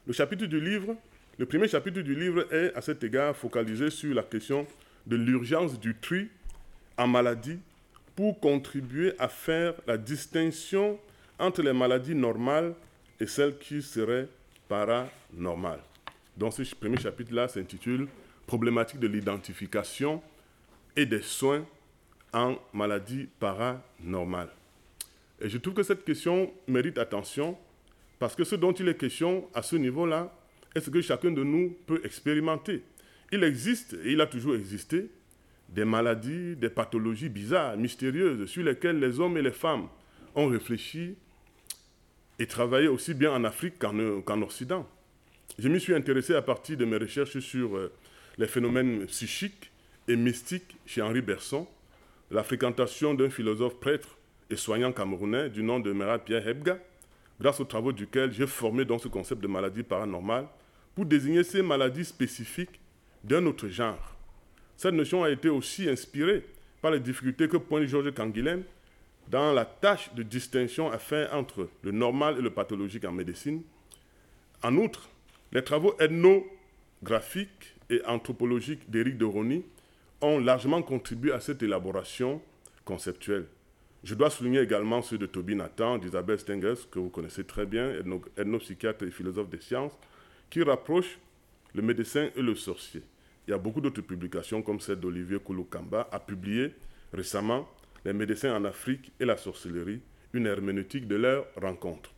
[0.06, 0.96] Le chapitre du livre,
[1.40, 4.68] le premier chapitre du livre est à cet égard focalisé sur la question
[5.08, 6.28] de l'urgence du tri
[6.98, 7.60] en maladie
[8.14, 11.00] pour contribuer à faire la distinction
[11.40, 12.74] entre les maladies normales
[13.22, 14.28] et celles qui seraient
[14.68, 15.80] paranormales.
[16.36, 18.10] Donc ce premier chapitre-là s'intitule
[18.46, 20.22] Problématique de l'identification
[20.98, 21.64] et des soins
[22.34, 24.52] en maladies paranormales.
[25.40, 27.58] Et je trouve que cette question mérite attention
[28.18, 30.34] parce que ce dont il est question à ce niveau-là
[30.76, 32.84] est ce que chacun de nous peut expérimenter?
[33.32, 35.10] Il existe, et il a toujours existé,
[35.70, 39.88] des maladies, des pathologies bizarres, mystérieuses, sur lesquelles les hommes et les femmes
[40.36, 41.16] ont réfléchi
[42.40, 44.88] et travaillé aussi bien en Afrique qu'en Occident.
[45.58, 47.92] Je m'y suis intéressé à partir de mes recherches sur euh,
[48.38, 49.72] les phénomènes psychiques
[50.08, 51.68] et mystiques chez Henri Berson,
[52.32, 54.18] la fréquentation d'un philosophe prêtre
[54.50, 56.80] et soignant camerounais du nom de Merad Pierre Hebga,
[57.42, 60.48] grâce aux travaux duquel j'ai formé donc ce concept de maladie paranormale
[61.00, 62.78] pour désigner ces maladies spécifiques
[63.24, 64.18] d'un autre genre.
[64.76, 66.44] Cette notion a été aussi inspirée
[66.82, 68.64] par les difficultés que pointe Georges Canguilhem
[69.30, 73.62] dans la tâche de distinction à faire entre le normal et le pathologique en médecine.
[74.62, 75.08] En outre,
[75.54, 79.64] les travaux ethnographiques et anthropologiques d'Éric de Rony
[80.20, 82.42] ont largement contribué à cette élaboration
[82.84, 83.46] conceptuelle.
[84.04, 87.90] Je dois souligner également ceux de Toby Nathan, d'Isabelle Stengers, que vous connaissez très bien,
[88.36, 89.98] ethnopsychiatre et philosophe des sciences,
[90.50, 91.20] qui rapprochent
[91.74, 93.02] le médecin et le sorcier.
[93.48, 96.74] Il y a beaucoup d'autres publications comme celle d'Olivier Kouloukamba, a publié
[97.14, 97.68] récemment
[98.06, 100.02] Les médecins en Afrique et la sorcellerie,
[100.34, 102.12] une herméneutique de leur rencontre.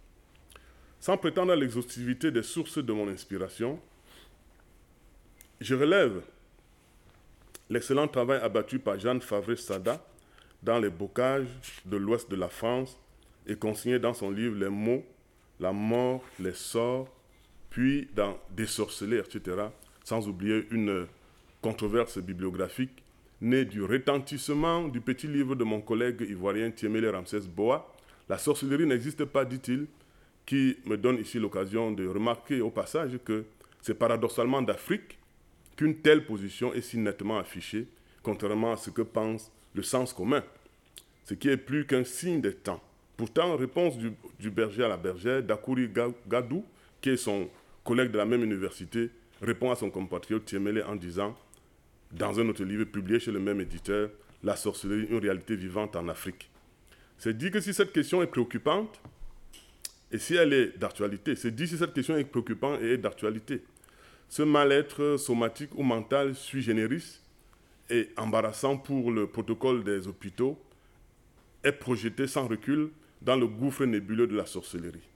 [0.99, 3.79] Sans prétendre à l'exhaustivité des sources de mon inspiration,
[5.59, 6.21] je relève
[7.69, 10.05] l'excellent travail abattu par Jeanne Favre-Sada
[10.61, 11.47] dans les bocages
[11.85, 12.97] de l'ouest de la France
[13.47, 15.03] et consigné dans son livre Les mots,
[15.59, 17.07] la mort, les sorts,
[17.71, 19.57] puis dans Des sorcelés, etc.,
[20.03, 21.07] sans oublier une
[21.61, 23.03] controverse bibliographique
[23.41, 27.91] née du retentissement du petit livre de mon collègue ivoirien Thiemele Ramsès Boa.
[28.29, 29.87] La sorcellerie n'existe pas, dit-il,
[30.45, 33.45] qui me donne ici l'occasion de remarquer au passage que
[33.81, 35.17] c'est paradoxalement d'Afrique
[35.75, 37.87] qu'une telle position est si nettement affichée,
[38.21, 40.43] contrairement à ce que pense le sens commun,
[41.25, 42.81] ce qui est plus qu'un signe des temps.
[43.17, 45.89] Pourtant, réponse du, berger à la bergère, Dakuri
[46.27, 46.63] Gadou,
[47.01, 47.49] qui est son
[47.83, 49.09] collègue de la même université,
[49.41, 51.35] répond à son compatriote Tiemele en disant,
[52.11, 54.09] dans un autre livre publié chez le même éditeur,
[54.43, 56.49] La sorcellerie, une réalité vivante en Afrique.
[57.17, 58.99] C'est dit que si cette question est préoccupante,
[60.11, 63.63] et si elle est d'actualité, c'est dit si cette question est préoccupante et est d'actualité.
[64.27, 67.19] Ce mal-être somatique ou mental sui generis
[67.89, 70.59] et embarrassant pour le protocole des hôpitaux
[71.63, 72.89] est projeté sans recul
[73.21, 75.07] dans le gouffre nébuleux de la sorcellerie,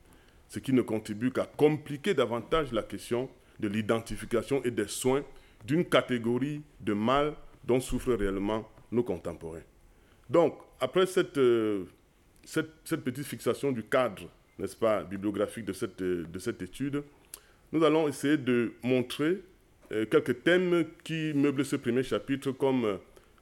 [0.48, 3.30] ce qui ne contribue qu'à compliquer davantage la question
[3.60, 5.24] de l'identification et des soins
[5.66, 9.64] d'une catégorie de mal dont souffrent réellement nos contemporains.
[10.30, 11.86] Donc, après cette, euh,
[12.44, 14.24] cette, petite fixation du cadre,
[14.60, 16.04] n'est-ce pas, bibliographique de cette,
[16.40, 17.04] cette étude,
[17.72, 19.42] nous allons essayer de montrer
[19.92, 23.00] euh, quelques thèmes qui meublent ce premier chapitre, comme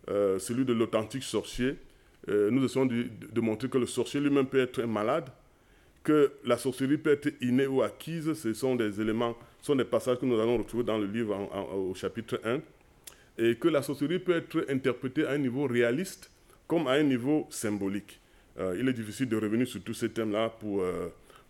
[0.10, 1.76] euh, celui de l'authentique sorcier.
[2.30, 5.30] Euh, nous essayons de, montrer que le sorcier lui-même peut être malade,
[6.04, 8.34] que la sorcellerie peut être innée ou acquise.
[8.34, 11.36] Ce sont des éléments, ce sont des passages que nous allons retrouver dans le livre
[11.74, 12.60] au chapitre 1.
[13.38, 16.30] Et que la sorcellerie peut être interprétée à un niveau réaliste
[16.68, 18.20] comme à un niveau symbolique.
[18.58, 20.84] il est difficile de revenir sur tous ces thèmes-là pour,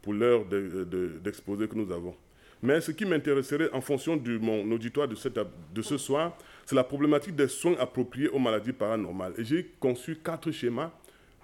[0.02, 2.16] pour l'heure d'exposé que nous avons.
[2.64, 6.76] Mais ce qui m'intéresserait en fonction de mon auditoire de, cette, de ce soir, c'est
[6.76, 9.34] la problématique des soins appropriés aux maladies paranormales.
[9.38, 10.90] Et j'ai conçu quatre schémas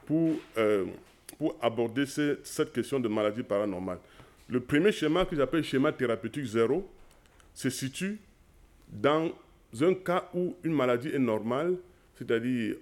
[0.05, 0.85] pour, euh,
[1.39, 3.97] pour aborder cette question de maladie paranormale.
[4.49, 6.87] Le premier schéma, que j'appelle schéma thérapeutique zéro,
[7.53, 8.19] se situe
[8.91, 9.31] dans
[9.81, 11.77] un cas où une maladie est normale,
[12.17, 12.75] c'est-à-dire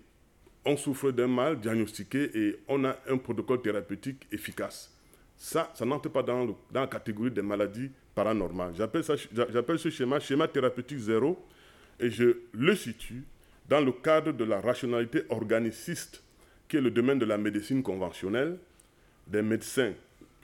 [0.65, 4.91] on souffre d'un mal diagnostiqué et on a un protocole thérapeutique efficace.
[5.37, 8.73] Ça, ça n'entre pas dans, la catégorie des maladies paranormal.
[8.75, 11.37] J'appelle ce schéma schéma thérapeutique zéro
[11.99, 13.23] et je le situe
[13.69, 16.23] dans le cadre de la rationalité organiciste
[16.67, 18.57] qui est le domaine de la médecine conventionnelle,
[19.27, 19.93] des médecins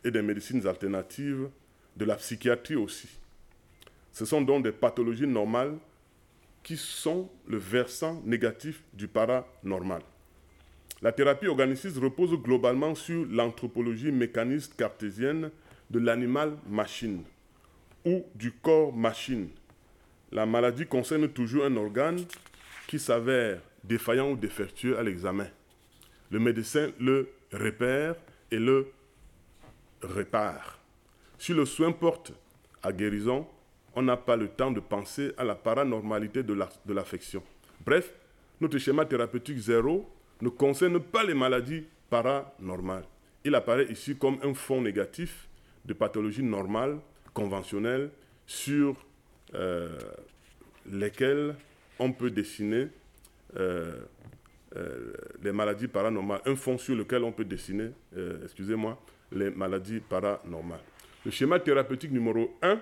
[0.03, 1.49] et des médecines alternatives,
[1.95, 3.07] de la psychiatrie aussi.
[4.11, 5.75] Ce sont donc des pathologies normales
[6.63, 10.01] qui sont le versant négatif du paranormal.
[11.01, 15.51] La thérapie organiciste repose globalement sur l'anthropologie mécaniste cartésienne
[15.89, 17.23] de l'animal-machine
[18.05, 19.49] ou du corps-machine.
[20.31, 22.21] La maladie concerne toujours un organe
[22.87, 25.47] qui s'avère défaillant ou défectueux à l'examen.
[26.33, 28.15] Le médecin le repère
[28.49, 28.87] et le
[30.01, 30.79] répare.
[31.37, 32.33] Si le soin porte
[32.81, 33.45] à guérison,
[33.95, 37.43] on n'a pas le temps de penser à la paranormalité de l'affection.
[37.85, 38.15] Bref,
[38.59, 40.09] notre schéma thérapeutique zéro
[40.41, 43.05] ne concerne pas les maladies paranormales.
[43.45, 45.47] Il apparaît ici comme un fond négatif
[45.85, 46.97] de pathologies normales,
[47.35, 48.09] conventionnelles,
[48.47, 48.95] sur
[49.53, 49.99] euh,
[50.91, 51.55] lesquelles
[51.99, 52.87] on peut dessiner
[53.55, 54.01] euh,
[55.43, 57.89] les maladies paranormales, un fond sur lequel on peut dessiner,
[58.43, 58.99] excusez-moi,
[59.31, 60.79] les maladies paranormales.
[61.25, 62.79] Le schéma thérapeutique numéro 1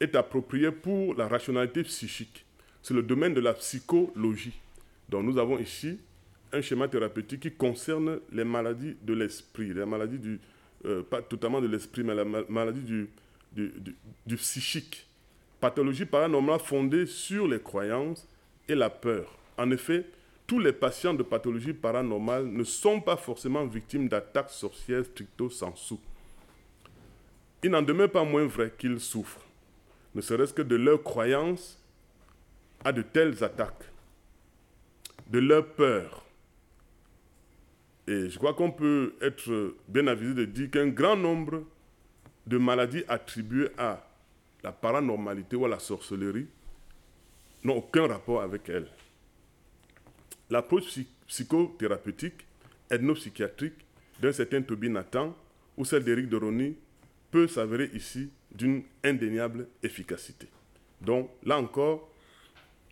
[0.00, 2.44] est approprié pour la rationalité psychique.
[2.82, 4.58] C'est le domaine de la psychologie.
[5.08, 5.98] Donc nous avons ici
[6.52, 10.40] un schéma thérapeutique qui concerne les maladies de l'esprit, les maladies du,
[10.84, 13.10] euh, pas totalement de l'esprit, mais la maladie du,
[13.52, 15.08] du, psychique.
[15.60, 18.28] Pathologie paranormale fondée sur les croyances
[18.68, 19.36] et la peur.
[19.58, 20.04] En effet,
[20.46, 25.96] tous les patients de pathologie paranormale ne sont pas forcément victimes d'attaques sorcières stricto sensu.
[27.62, 29.44] Il n'en demeure pas moins vrai qu'ils souffrent,
[30.14, 31.82] ne serait-ce que de leur croyance
[32.84, 33.90] à de telles attaques,
[35.26, 36.24] de leur peur.
[38.06, 41.64] Et je crois qu'on peut être bien avisé de dire qu'un grand nombre
[42.46, 44.06] de maladies attribuées à
[44.62, 46.46] la paranormalité ou à la sorcellerie
[47.64, 48.88] n'ont aucun rapport avec elles.
[50.50, 52.46] L'approche psychothérapeutique,
[52.90, 53.74] ethnopsychiatrique
[54.20, 55.36] d'un certain Toby Nathan
[55.76, 56.76] ou celle d'Éric de Rony
[57.30, 60.46] peut s'avérer ici d'une indéniable efficacité.
[61.00, 62.10] Donc là encore,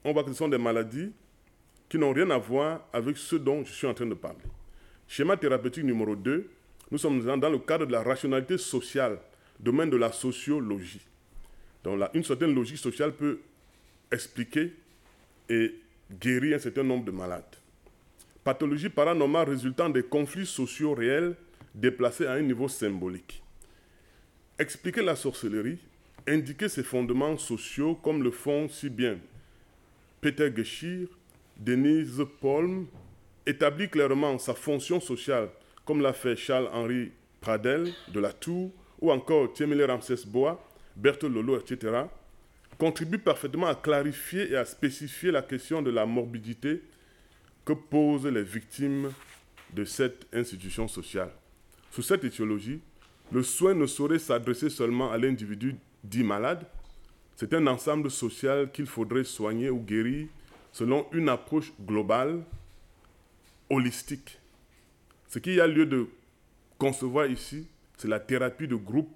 [0.05, 1.13] on voit que ce sont des maladies
[1.89, 4.39] qui n'ont rien à voir avec ce dont je suis en train de parler.
[5.07, 6.51] Schéma thérapeutique numéro 2,
[6.91, 9.19] nous sommes dans le cadre de la rationalité sociale,
[9.61, 11.01] domaine de la sociologie.
[11.85, 13.41] Donc là, une certaine logique sociale peut
[14.11, 14.73] expliquer
[15.49, 15.75] et
[16.11, 17.57] guérir un certain nombre de malades.
[18.43, 21.35] Pathologie paranormale résultant des conflits sociaux réels
[21.75, 23.43] déplacés à un niveau symbolique.
[24.59, 25.79] Expliquer la sorcellerie,
[26.29, 29.19] indiquer ses fondements sociaux comme le font si bien
[30.21, 31.09] Peter Geschirr,
[31.57, 32.87] Denise Polm,
[33.47, 35.49] établit clairement sa fonction sociale
[35.85, 41.59] comme l'a fait Charles-Henri Pradel de la Tour ou encore Tiemele Ramsès Bois, Berthe Lolo,
[41.59, 42.05] etc.,
[42.79, 46.83] contribue parfaitement à clarifier et à spécifier la question de la morbidité
[47.65, 49.13] que posent les victimes
[49.73, 51.31] de cette institution sociale.
[51.91, 52.81] Sous cette étiologie,
[53.33, 56.67] le soin ne saurait s'adresser seulement à l'individu dit malade,
[57.37, 60.29] c'est un ensemble social qu'il faudrait soigner ou guérir
[60.73, 62.45] selon une approche globale,
[63.71, 64.39] holistique.
[65.29, 66.09] Ce qu'il y a lieu de
[66.79, 69.11] concevoir ici, c'est la thérapie de groupe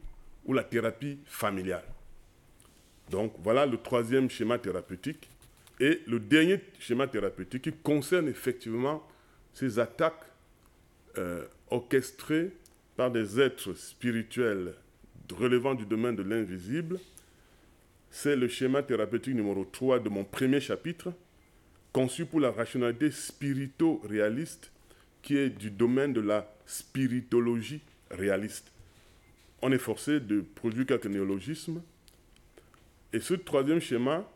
[0.45, 1.85] ou la thérapie familiale.
[3.11, 5.29] Donc voilà le troisième schéma thérapeutique.
[5.81, 9.07] Et le dernier schéma thérapeutique qui concerne effectivement
[9.55, 10.25] ces attaques
[11.17, 12.51] euh, orchestrées
[12.97, 14.75] par des êtres spirituels
[15.33, 16.99] relevant du domaine de l'invisible,
[18.11, 21.13] c'est le schéma thérapeutique numéro 3 de mon premier chapitre,
[21.93, 24.73] conçu pour la rationalité spirito-réaliste,
[25.23, 28.73] qui est du domaine de la spiritologie réaliste.
[29.61, 31.83] On est forcé de produire quelques néologismes.
[33.13, 34.29] Et ce troisième schéma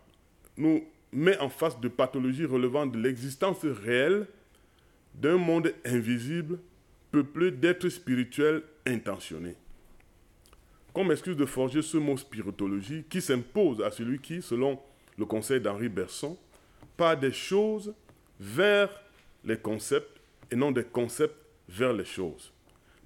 [0.56, 4.26] nous met en face de pathologies relevant de l'existence réelle
[5.14, 6.58] d'un monde invisible
[7.11, 9.56] peuplé d'êtres spirituels intentionnés.
[10.94, 14.78] Comme excuse de forger ce mot spiritologie qui s'impose à celui qui, selon
[15.18, 16.38] le conseil d'Henri Berson,
[16.96, 17.94] part des choses
[18.40, 18.88] vers
[19.44, 21.37] les concepts et non des concepts
[21.68, 22.52] vers les choses.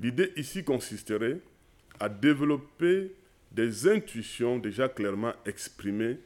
[0.00, 1.40] L'idée ici consisterait
[1.98, 3.12] à développer
[3.56, 6.18] des intuitions déjà clairement exprimées.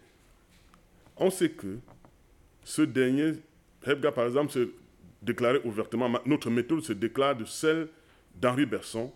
[1.16, 1.78] On sait que
[2.64, 3.34] ce dernier,
[3.86, 4.70] Hebga par exemple, se
[5.22, 7.88] déclarait ouvertement, notre méthode se déclare de celle
[8.34, 9.12] d'Henri Berson,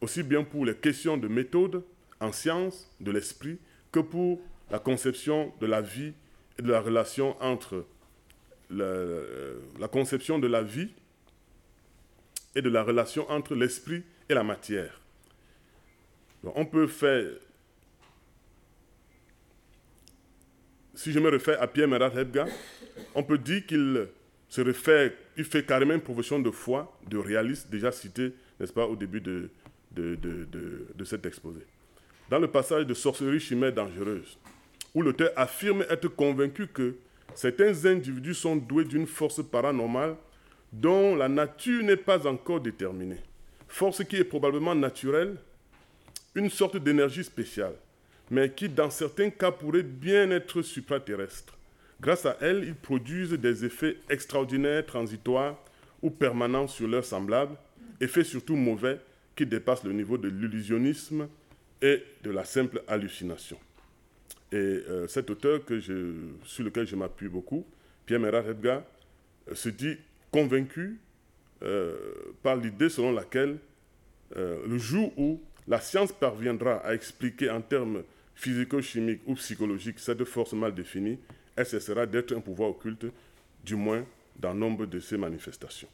[0.00, 1.82] aussi bien pour les questions de méthode
[2.20, 3.58] en sciences de l'esprit
[3.90, 4.40] que pour
[4.70, 6.12] la conception de la vie
[6.58, 7.86] et de la relation entre
[8.70, 10.92] la, conception de la vie
[12.54, 15.00] et de la relation entre l'esprit et la matière.
[16.44, 17.24] on peut faire,
[20.98, 22.48] si je me réfère à Pierre Merat Edgar,
[23.14, 24.08] on peut dire qu'il
[24.48, 28.84] se réfère, il fait carrément une profession de foi, de réaliste, déjà cité, n'est-ce pas,
[28.84, 29.48] au début de,
[29.92, 30.48] de, de,
[30.92, 31.60] de, cet exposé.
[32.28, 34.38] Dans le passage de Sorcellerie chimère dangereuse,
[34.92, 36.96] où l'auteur affirme être convaincu que
[37.32, 40.16] certains individus sont doués d'une force paranormale
[40.72, 43.20] dont la nature n'est pas encore déterminée.
[43.68, 45.36] Force qui est probablement naturelle,
[46.34, 47.74] une sorte d'énergie spéciale,
[48.30, 51.56] mais qui dans certains cas pourrait bien être supraterrestre.
[52.00, 55.58] Grâce à elle, ils produisent des effets extraordinaires, transitoires
[56.02, 57.56] ou permanents sur leurs semblables,
[58.00, 59.00] effets surtout mauvais
[59.34, 61.28] qui dépassent le niveau de l'illusionnisme
[61.82, 63.58] et de la simple hallucination.
[64.50, 65.60] Et euh, cet auteur
[66.44, 67.66] sur lequel je m'appuie beaucoup,
[68.06, 68.82] Pierre Merard Edgar,
[69.50, 69.96] euh, se dit
[70.30, 70.98] convaincu
[71.62, 71.96] euh,
[72.42, 73.58] par l'idée selon laquelle
[74.36, 78.02] le jour où la science parviendra à expliquer en termes
[78.38, 81.18] physico-chimiques ou psychologiques cette force mal définie,
[81.56, 83.06] elle cessera d'être un pouvoir occulte,
[83.64, 84.04] du moins
[84.38, 85.88] dans nombre de ses manifestations.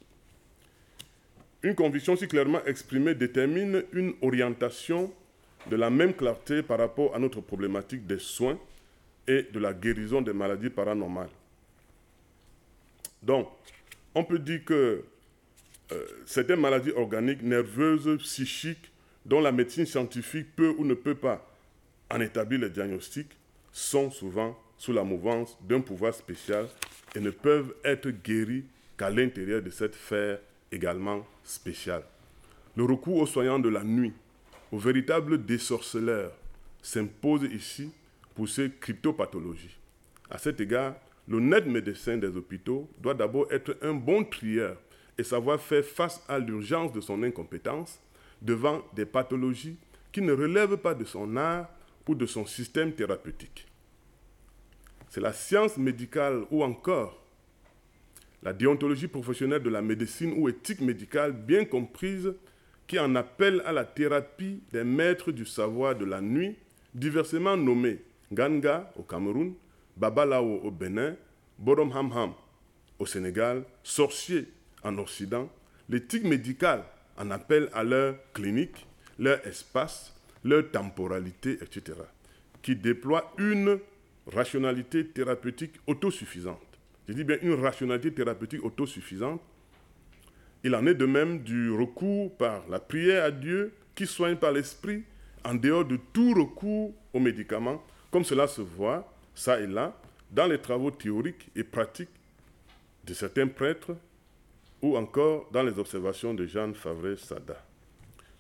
[1.63, 5.11] Une conviction si clairement exprimée détermine une orientation
[5.71, 8.59] de la même clarté par rapport à notre problématique des soins
[9.27, 11.31] et de la guérison des maladies paranormales.
[13.23, 13.49] Donc,
[14.15, 15.03] on peut dire que
[15.93, 18.93] euh, certaines maladies organiques, nerveuses, psychiques,
[19.25, 21.54] dont la médecine scientifique peut ou ne peut pas
[22.11, 23.29] en établir le diagnostic,
[23.73, 26.67] sont souvent sous la mouvance d'un pouvoir spécial
[27.15, 28.65] et ne peuvent être guéries
[28.97, 30.39] qu'à l'intérieur de cette sphère
[30.71, 32.03] également spéciale.
[32.77, 34.13] Le recours aux soignants de la nuit,
[34.73, 36.33] aux véritables désorceleurs,
[36.83, 37.93] s'impose ici
[38.35, 39.77] pour ces cryptopathologies.
[40.31, 40.95] À cet égard,
[41.29, 44.77] l'honnête médecin des hôpitaux doit d'abord être un bon trieur
[45.17, 48.01] et savoir faire face à l'urgence de son incompétence
[48.43, 49.79] devant des pathologies
[50.13, 51.69] qui ne relèvent pas de son art
[52.09, 53.67] ou de son système thérapeutique.
[55.09, 57.25] C'est la science médicale ou encore
[58.43, 62.35] la déontologie professionnelle de la médecine ou éthique médicale bien comprise
[62.87, 66.57] qui en appelle à la thérapie des maîtres du savoir de la nuit,
[66.95, 68.03] diversement nommés
[68.33, 69.55] Ganga au Cameroun,
[69.97, 71.17] Babalao au Bénin,
[71.59, 72.35] Borom Ham
[72.99, 74.47] au Sénégal, sorciers
[74.83, 75.49] en Occident,
[75.89, 76.85] l'éthique médicale
[77.17, 78.87] en appelle à leur clinique,
[79.19, 80.15] leur espace,
[80.45, 81.99] leur temporalité, etc.,
[82.63, 83.79] qui déploient une
[84.27, 86.61] rationalité thérapeutique autosuffisante.
[87.09, 89.43] Je dis bien une rationalité thérapeutique autosuffisante
[90.65, 94.51] il en est de même du recours par la prière à Dieu qui soigne par
[94.51, 95.05] l'esprit
[95.45, 99.95] en dehors de tout recours aux médicaments, comme cela se voit, ça et là,
[100.31, 102.09] dans les travaux théoriques et pratiques
[103.05, 103.95] de certains prêtres
[104.81, 107.63] ou encore dans les observations de Jeanne Favre Sada.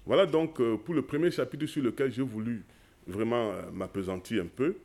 [0.06, 2.62] Voilà donc euh, pour le premier chapitre sur lequel j'ai voulu
[3.06, 4.76] vraiment euh, m'apesantir un peu.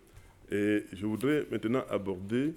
[0.51, 2.53] Et je voudrais maintenant aborder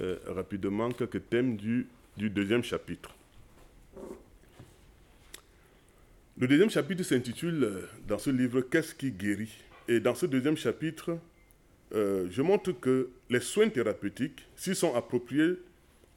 [0.00, 1.86] euh, rapidement quelques thèmes du,
[2.16, 3.14] deuxième chapitre.
[6.38, 9.52] Le deuxième chapitre s'intitule dans ce livre Qu'est-ce qui guérit?
[9.86, 11.18] Et dans ce deuxième chapitre,
[11.92, 15.54] je montre que les soins thérapeutiques, s'ils sont appropriés,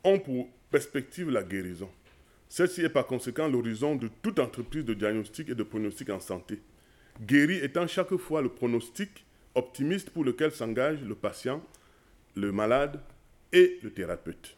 [0.03, 1.89] ont pour perspective la guérison.
[2.51, 6.59] Celle-ci est par conséquent l'horizon de toute entreprise de diagnostic et de pronostic en santé.
[7.21, 9.25] Guéri étant chaque fois le pronostic
[9.55, 11.65] optimiste pour lequel s'engage le patient,
[12.35, 12.99] le malade
[13.53, 14.57] et le thérapeute.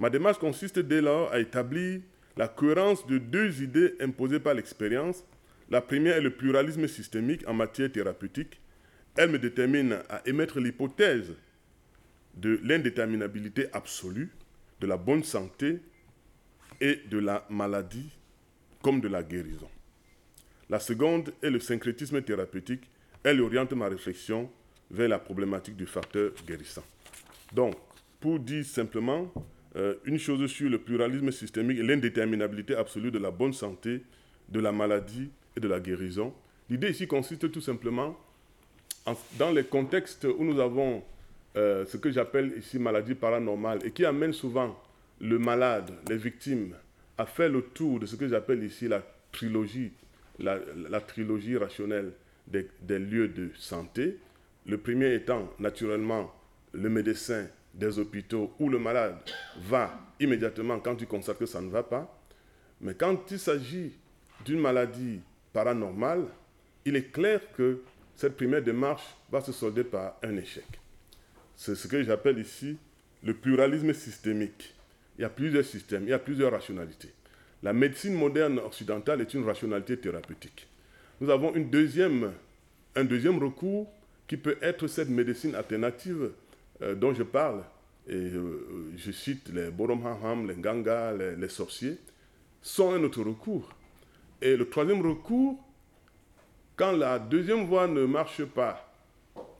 [0.00, 2.00] Ma démarche consiste dès lors à établir
[2.36, 5.22] la cohérence de deux idées imposées par l'expérience.
[5.70, 8.60] La première est le pluralisme systémique en matière thérapeutique.
[9.14, 11.34] Elle me détermine à émettre l'hypothèse
[12.34, 14.32] de l'indéterminabilité absolue,
[14.80, 15.78] de la bonne santé
[16.80, 18.10] et de la maladie
[18.82, 19.68] comme de la guérison.
[20.68, 22.88] La seconde est le syncrétisme thérapeutique.
[23.22, 24.50] Elle oriente ma réflexion
[24.90, 26.84] vers la problématique du facteur guérissant.
[27.52, 27.74] Donc,
[28.20, 29.32] pour dire simplement,
[29.76, 34.02] euh, une chose sur le pluralisme systémique et l'indéterminabilité absolue de la bonne santé,
[34.48, 36.32] de la maladie et de la guérison.
[36.68, 38.16] L'idée ici consiste tout simplement
[39.38, 41.02] dans les contextes où nous avons
[41.56, 44.80] euh, ce que j'appelle ici maladie paranormale et qui amène souvent
[45.20, 46.74] le malade, les victimes,
[47.18, 49.02] à faire le tour de ce que j'appelle ici la
[49.32, 49.92] trilogie,
[50.38, 52.12] la, trilogie rationnelle
[52.46, 54.18] des lieux de santé.
[54.66, 56.32] Le premier étant naturellement
[56.72, 59.16] le médecin des hôpitaux où le malade
[59.62, 62.18] va immédiatement quand il constate que ça ne va pas.
[62.80, 63.92] Mais quand il s'agit
[64.44, 65.20] d'une maladie
[65.52, 66.26] paranormale,
[66.84, 67.82] il est clair que
[68.16, 70.64] cette première démarche va se solder par un échec.
[71.56, 72.76] C'est ce que j'appelle ici
[73.22, 74.74] le pluralisme systémique.
[75.20, 77.10] Il y a plusieurs systèmes, il y a plusieurs rationalités.
[77.62, 80.66] La médecine moderne occidentale est une rationalité thérapeutique.
[81.20, 82.32] Nous avons une deuxième,
[82.96, 83.92] un deuxième recours
[84.26, 86.30] qui peut être cette médecine alternative
[86.80, 87.62] euh, dont je parle,
[88.08, 91.98] euh, je cite les Boromham, les Ganga, les, sorciers,
[92.62, 93.68] sont un autre recours.
[94.40, 95.62] Et le troisième recours,
[96.76, 98.90] quand la deuxième voie ne marche pas,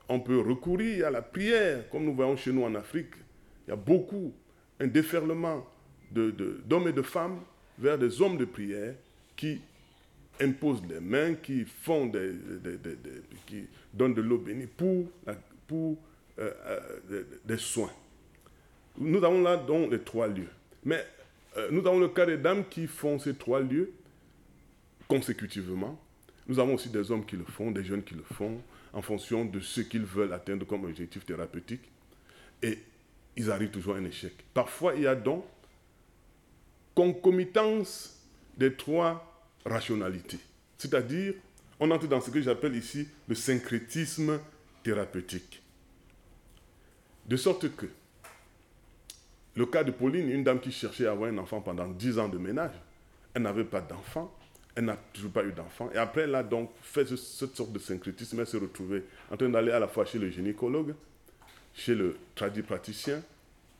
[0.08, 3.12] on peut recourir à la prière, comme nous voyons chez nous en Afrique.
[3.66, 4.32] Il y a beaucoup,
[4.80, 5.66] un déferlement
[6.10, 7.40] d'hommes et de femmes
[7.78, 8.94] vers des hommes de prière
[9.36, 9.60] qui
[10.40, 12.32] imposent les mains, qui font des,
[13.46, 15.06] qui donnent de l'eau bénie pour,
[15.68, 15.98] pour
[16.38, 16.50] euh,
[17.10, 17.92] euh, des soins.
[18.98, 20.48] Nous avons là donc les trois lieux.
[20.84, 21.04] Mais
[21.56, 23.92] euh, nous avons le cas des dames qui font ces trois lieux
[25.06, 26.00] consécutivement.
[26.48, 28.60] Nous avons aussi des hommes qui le font, des jeunes qui le font,
[28.92, 31.82] en fonction de ce qu'ils veulent atteindre comme objectif thérapeutique.
[32.62, 32.78] Et
[33.40, 34.32] ils arrivent toujours à un échec.
[34.52, 35.44] Parfois, il y a donc
[36.94, 38.18] concomitance
[38.56, 40.38] des trois rationalités.
[40.76, 41.34] C'est-à-dire,
[41.78, 44.38] on entre dans ce que j'appelle ici le syncrétisme
[44.82, 45.62] thérapeutique.
[47.26, 47.86] De sorte que,
[49.56, 52.28] le cas de Pauline, une dame qui cherchait à avoir un enfant pendant 10 ans
[52.28, 52.74] de ménage,
[53.32, 54.36] elle n'avait pas d'enfant,
[54.74, 55.90] elle n'a toujours pas eu d'enfant.
[55.94, 58.38] Et après, elle a donc fait cette sorte de syncrétisme.
[58.40, 60.94] Elle s'est retrouvée en train d'aller à la fois chez le gynécologue,
[61.74, 62.16] chez le
[62.66, 63.22] praticien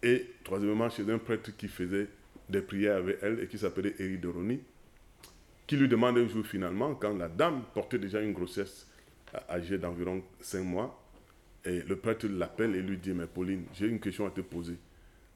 [0.03, 2.09] et troisièmement chez un prêtre qui faisait
[2.49, 4.61] des prières avec elle et qui s'appelait Eridoroni,
[5.67, 8.89] qui lui demande un jour finalement, quand la dame portait déjà une grossesse
[9.49, 10.97] âgée d'environ 5 mois,
[11.65, 14.77] et le prêtre l'appelle et lui dit, mais Pauline, j'ai une question à te poser.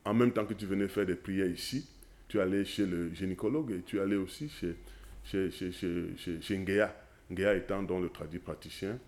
[0.04, 1.86] En même temps que tu venais faire des prières ici,
[2.28, 4.74] tu allais chez le gynécologue et tu allais aussi chez
[5.24, 6.94] chez, chez, chez, chez Ngea.
[7.30, 8.98] Ngea étant dans le traduit praticien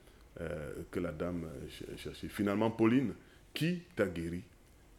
[0.40, 2.28] euh, que la dame euh, cherchait.
[2.28, 3.12] Finalement, Pauline,
[3.56, 4.42] qui t'a guéri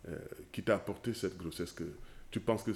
[0.09, 0.17] euh,
[0.51, 1.83] Qui t'a apporté cette grossesse que
[2.31, 2.71] Tu penses que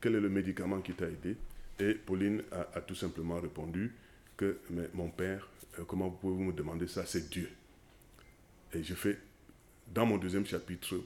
[0.00, 1.36] quel est le médicament qui t'a aidé?
[1.80, 3.92] Et Pauline a, tout simplement répondu
[4.36, 5.48] que mais mon père,
[5.88, 7.04] comment vous pouvez-vous me demander ça?
[7.04, 7.50] C'est Dieu.
[8.72, 9.18] Et je fais
[9.92, 11.00] dans mon deuxième chapitre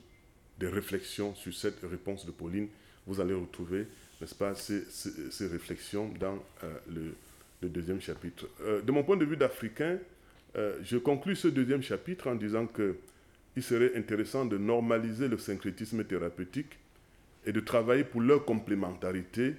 [0.59, 2.69] des réflexions sur cette réponse de Pauline.
[3.07, 3.87] Vous allez retrouver
[4.21, 7.15] n'est-ce pas, ces, ces, réflexions dans euh, le,
[7.63, 8.49] le, deuxième chapitre.
[8.63, 9.99] Euh, de mon point de vue d'Africain,
[10.57, 12.67] euh, je conclus ce deuxième chapitre en disant
[13.59, 16.79] qu'il serait intéressant de normaliser le syncrétisme thérapeutique
[17.45, 19.57] et de travailler pour leur complémentarité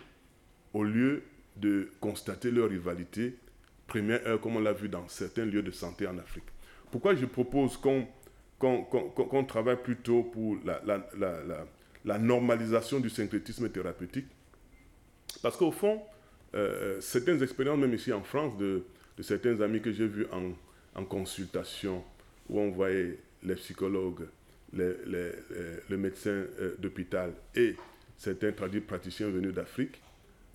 [0.74, 1.24] au lieu
[1.58, 3.36] de constater leur rivalité
[3.88, 6.46] première heure, comme on l'a vu dans certains lieux de santé en Afrique.
[6.92, 11.66] Pourquoi je propose qu'on travaille plutôt pour la, la, la,
[12.06, 14.28] la normalisation du syncrétisme thérapeutique?
[15.42, 16.02] Parce qu'au fond,
[16.56, 18.84] euh, certaines expériences, même ici en France, de,
[19.20, 22.04] certains amis que j'ai vus en, consultation,
[22.50, 24.28] où on voyait les psychologues,
[24.74, 24.94] les,
[25.90, 26.30] les, médecins
[26.60, 27.76] euh, d'hôpital et
[28.18, 30.00] certains traduits praticiens venus d'Afrique,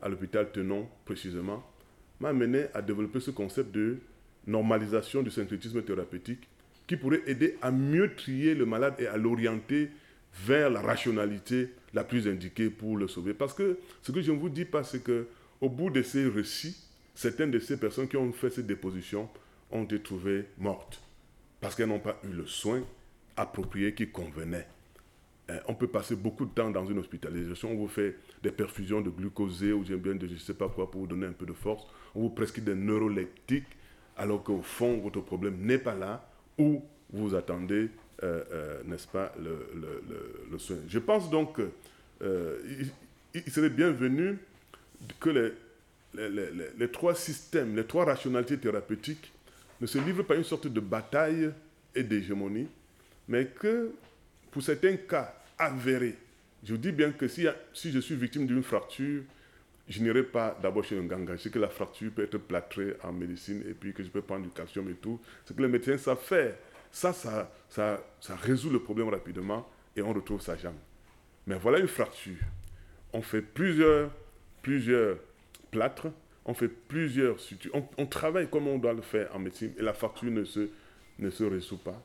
[0.03, 1.65] à l'hôpital Tenon précisément,
[2.21, 3.99] m'a amené à développer ce concept de
[4.47, 6.49] normalisation du syncrétisme thérapeutique
[6.87, 9.91] qui pourrait aider à mieux trier le malade et à l'orienter
[10.47, 13.35] vers la rationalité la plus indiquée pour le sauver.
[13.35, 15.27] Parce que ce que je ne vous dis pas, c'est que
[15.61, 16.77] au bout de ces récits,
[17.15, 19.29] certaines de ces personnes qui ont fait ces dépositions
[19.71, 21.01] ont été trouvées mortes
[21.65, 22.83] parce qu'elles n'ont pas eu le soin
[23.39, 24.67] approprié qui convenait.
[25.49, 29.01] Euh, on peut passer beaucoup de temps dans une hospitalisation, on vous fait des perfusions
[29.01, 31.47] de glucosé ou bien de je ne sais pas quoi pour vous donner un peu
[31.47, 33.65] de force, on vous prescrit des neuroleptiques
[34.19, 36.85] alors qu'au fond votre problème n'est pas là ou
[37.15, 37.89] vous attendez
[38.23, 40.77] euh, euh, n'est-ce pas, le, soin.
[40.87, 42.91] Je pense donc qu'il
[43.35, 44.37] il serait bienvenu
[45.19, 45.31] que
[46.19, 49.33] les, les, trois systèmes, les trois rationalités thérapeutiques
[49.85, 51.51] ne se livrent pas une sorte de bataille
[51.95, 52.69] et d'hégémonie,
[53.29, 53.93] mais que
[54.51, 56.17] pour certains cas avérés,
[56.65, 59.23] je vous dis bien que si, je suis victime d'une fracture,
[59.87, 61.37] je n'irai pas d'abord chez un ganga.
[61.37, 64.23] Je sais que la fracture peut être plâtrée en médecine et puis que je peux
[64.23, 65.21] prendre du calcium et tout.
[65.45, 66.55] Ce que les médecins savent faire.
[66.91, 70.79] Ça, ça, ça, résout le problème rapidement et on retrouve sa jambe.
[71.47, 72.39] Mais voilà une fracture.
[73.13, 74.11] On fait plusieurs,
[74.63, 75.19] plusieurs
[75.71, 76.07] plâtres,
[76.45, 77.73] on fait plusieurs sutures.
[77.97, 80.69] On, travaille comme on doit le faire en médecine et la fracture ne se,
[81.19, 82.01] ne résout pas.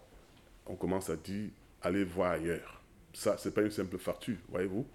[0.66, 1.50] On commence à dire,
[1.82, 2.82] allez voir ailleurs.
[3.14, 4.86] Ça, ce n'est pas une simple fracture, voyez-vous.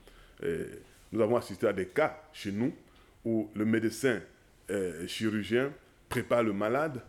[1.12, 2.74] Nous avons assisté à des cas chez nous
[3.24, 4.20] où le médecin
[4.70, 5.72] euh, chirurgien
[6.08, 7.02] prépare le malade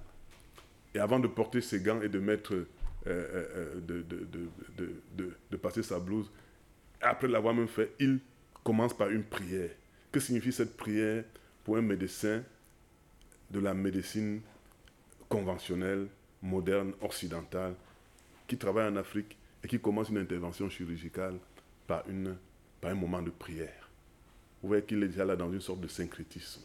[0.94, 2.66] et avant de porter ses gants et de mettre euh,
[3.08, 4.06] euh, de,
[5.52, 6.32] de, passer sa blouse.
[7.02, 8.20] Après l'avoir même fait, il
[8.64, 9.70] commence par une prière.
[10.12, 11.24] Que signifie cette prière?
[11.66, 12.44] Pour un médecin
[13.50, 14.42] de la médecine
[15.28, 16.08] conventionnelle,
[16.42, 17.74] moderne, occidentale,
[18.48, 21.38] qui travaille en Afrique et qui commence une intervention chirurgicale
[21.88, 22.38] par, une,
[22.80, 23.90] par un moment de prière.
[24.62, 26.62] Vous voyez qu'il est déjà là dans une sorte de syncrétisme.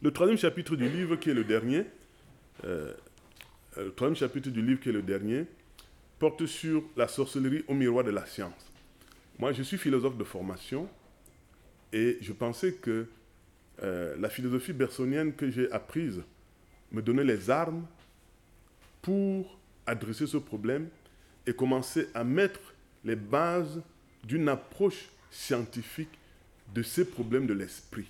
[0.00, 1.84] Le troisième chapitre du livre, qui est le dernier,
[2.64, 2.94] euh,
[3.78, 5.46] euh, le troisième chapitre du livre, qui est le dernier,
[6.20, 8.70] porte sur la sorcellerie au miroir de la science.
[9.40, 10.88] Moi, je suis philosophe de formation
[11.92, 13.06] et je pensais que
[13.82, 16.22] euh, la philosophie bersonienne que j'ai apprise
[16.90, 17.84] me donnait les armes
[19.00, 20.88] pour adresser ce problème
[21.46, 22.60] et commencer à mettre
[23.04, 23.80] les bases
[24.24, 26.10] d'une approche scientifique
[26.74, 28.06] de ces problèmes de l'esprit.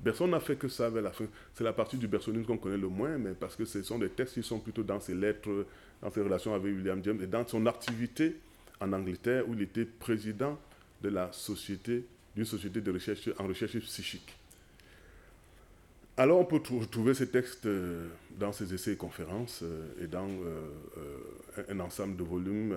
[0.00, 1.26] Bergson n'a fait que ça vers la fin.
[1.54, 4.08] C'est la partie du bergsonisme qu'on connaît le moins, mais parce que ce sont des
[4.08, 5.66] textes qui sont plutôt dans ses lettres,
[6.02, 8.36] dans ses relations avec William James et dans son activité
[8.80, 10.58] en Angleterre où il était président
[11.02, 12.04] de la société,
[12.34, 14.34] d'une société de recherche en recherche psychique.
[16.16, 18.06] Alors on peut trouver ces textes euh,
[18.38, 22.76] dans ses essais et conférences euh, et dans euh, un ensemble de volumes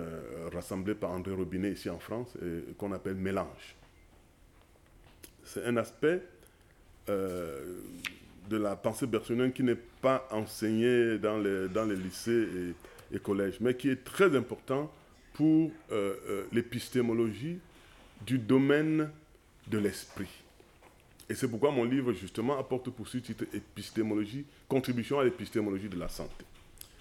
[0.52, 2.34] rassemblés par André Robinet ici en France
[2.78, 3.76] qu'on appelle Mélange.
[5.44, 6.22] C'est un aspect
[7.08, 12.74] de la pensée bergsonienne qui n'est pas enseigné dans les, dans les lycées
[13.12, 14.92] et, collèges, mais qui est très important
[15.34, 15.70] pour
[16.52, 17.58] l'épistémologie
[18.26, 19.08] du domaine
[19.66, 20.28] de l'esprit.
[21.28, 25.98] Et c'est pourquoi mon livre, justement, apporte pour ce titre Épistémologie, contribution à l'épistémologie de
[25.98, 26.44] la santé.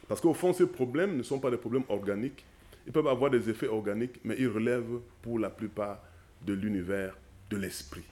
[0.08, 2.44] Parce qu'au fond, ces problèmes ne sont pas des problèmes organiques.
[2.88, 6.02] Ils peuvent avoir des effets organiques, mais ils relèvent pour la plupart
[6.44, 7.16] de l'univers
[7.50, 8.04] de l'esprit.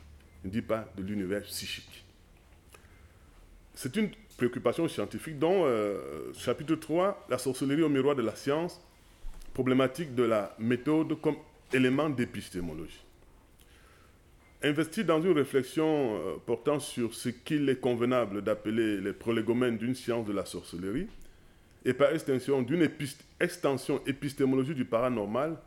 [0.43, 2.03] Je ne dis pas de l'univers psychique.
[3.73, 8.79] C'est une préoccupation scientifique dont, euh, chapitre 3, la sorcellerie au miroir de la science,
[9.53, 11.37] problématique de la méthode comme
[11.71, 13.02] élément d'épistémologie.
[14.65, 19.93] Investi dans une réflexion euh, portant sur ce qu'il est convenable d'appeler les prolégomènes d'une
[19.93, 21.07] science de la sorcellerie,
[21.83, 22.89] et par extension d'une
[23.41, 25.57] extension épistémologique du paranormal,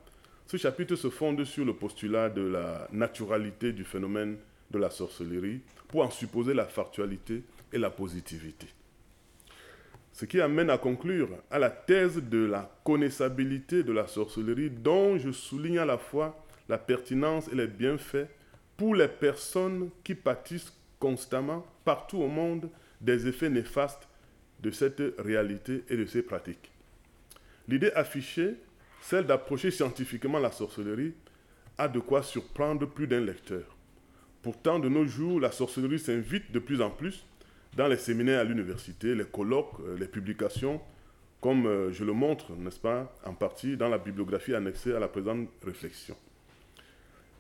[0.47, 4.39] ce chapitre se fonde sur le postulat de la naturalité du phénomène
[4.71, 7.43] de la sorcellerie pour en supposer la factualité
[7.75, 8.67] et la positivité.
[10.15, 15.19] Ce qui amène à conclure à la thèse de la connaissabilité de la sorcellerie dont
[15.19, 18.29] je souligne à la fois la pertinence et les bienfaits
[18.77, 22.69] pour les personnes qui pâtissent constamment partout au monde
[23.01, 24.09] des effets néfastes
[24.61, 26.71] de cette réalité et de ces pratiques.
[27.69, 28.55] L'idée affichée,
[29.01, 31.15] celle d'approcher scientifiquement la sorcellerie,
[31.79, 33.77] a de quoi surprendre plus d'un lecteur.
[34.43, 37.27] Pourtant, de nos jours, la sorcellerie s'invite de plus en plus
[37.77, 40.81] dans les séminaires à l'université, les colloques, euh, les publications,
[41.41, 45.09] comme euh, je le montre, n'est-ce pas, en partie dans la bibliographie annexée à la
[45.09, 46.17] présente réflexion.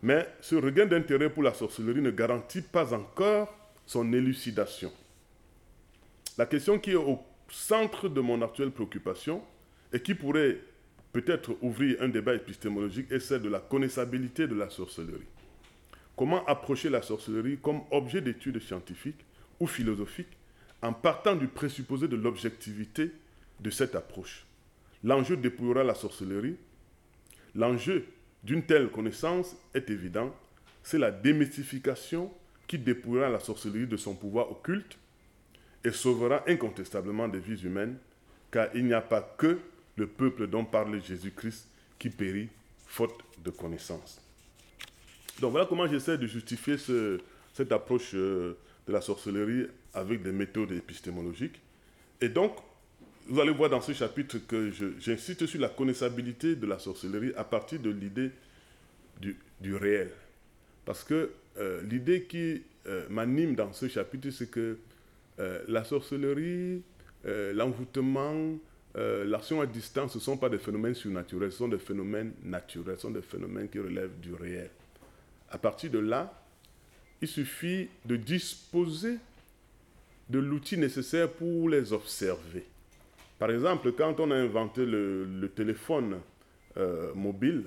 [0.03, 3.53] Mais ce regain d'intérêt pour la sorcellerie ne garantit pas encore
[3.86, 4.92] son élucidation.
[6.38, 9.42] La question qui est au centre de mon actuelle préoccupation
[9.92, 10.59] et qui pourrait
[11.12, 15.26] peut-être ouvrir un débat épistémologique est celle de la connaissabilité de la sorcellerie.
[16.14, 19.24] Comment approcher la sorcellerie comme objet d'étude scientifique
[19.61, 20.36] ou philosophique
[20.82, 23.12] en partant du présupposé de l'objectivité
[23.61, 24.44] de cette approche?
[25.05, 26.57] L'enjeu dépouillera la sorcellerie.
[27.55, 28.07] L'enjeu
[28.47, 30.32] d'une telle connaissance est évident,
[30.84, 32.32] c'est la démystification
[32.68, 34.97] qui dépouillera la sorcellerie de son pouvoir occulte
[35.82, 37.99] et sauvera incontestablement des vies humaines,
[38.53, 39.59] car il n'y a pas que
[39.97, 41.66] le peuple dont parle Jésus-Christ
[41.99, 42.49] qui périt
[42.86, 44.20] faute de connaissance.
[45.40, 46.76] Donc voilà comment j'essaie de justifier
[47.53, 51.61] cette approche euh, de la sorcellerie avec des méthodes épistémologiques.
[52.20, 52.57] Et donc,
[53.29, 57.45] vous allez voir dans ce chapitre que j'insiste sur la connaissabilité de la sorcellerie à
[57.45, 58.31] partir de l'idée
[59.20, 60.11] du, réel.
[60.85, 64.79] Parce que euh, l'idée qui euh, m'anime dans ce chapitre, c'est que
[65.41, 66.83] euh, la sorcellerie,
[67.55, 68.57] l'envoûtement,
[68.95, 72.97] l'action à distance, ce ne sont pas des phénomènes surnaturels, ce sont des phénomènes naturels,
[72.97, 74.70] ce sont des phénomènes qui relèvent du réel.
[75.51, 76.33] À partir de là,
[77.20, 79.16] il suffit de disposer
[80.29, 82.64] de l'outil nécessaire pour les observer.
[83.39, 86.20] Par exemple, quand on a inventé le, téléphone
[86.76, 87.64] euh, mobile,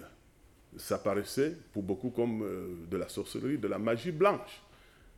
[0.77, 4.61] ça paraissait pour beaucoup comme euh, de la sorcellerie, de la magie blanche.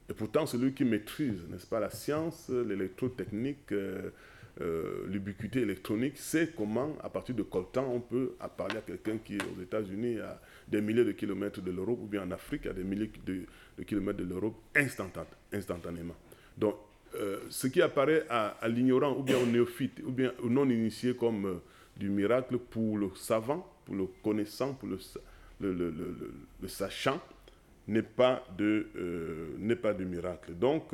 [0.09, 3.71] Et pourtant, celui qui maîtrise, n'est-ce pas, la science, l'électrotechnique,
[4.59, 9.37] euh, l'ubiquité électronique, sait comment, à partir de temps, on peut parler à quelqu'un qui
[9.37, 12.73] est aux États-Unis, à des milliers de kilomètres de l'Europe, ou bien en Afrique, à
[12.73, 13.45] des milliers de,
[13.85, 16.15] kilomètres de l'Europe, instantanément.
[16.57, 16.75] Donc,
[17.15, 21.45] euh, ce qui apparaît à, l'ignorant ou bien au néophyte ou bien au non-initié comme
[21.45, 21.55] euh,
[21.97, 24.87] du miracle pour le savant, pour le connaissant, pour
[25.59, 27.21] le, sachant,
[27.87, 30.53] n'est pas, de, euh, pas de miracle.
[30.53, 30.91] Donc,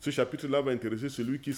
[0.00, 1.52] ce chapitre-là va intéresser celui qui,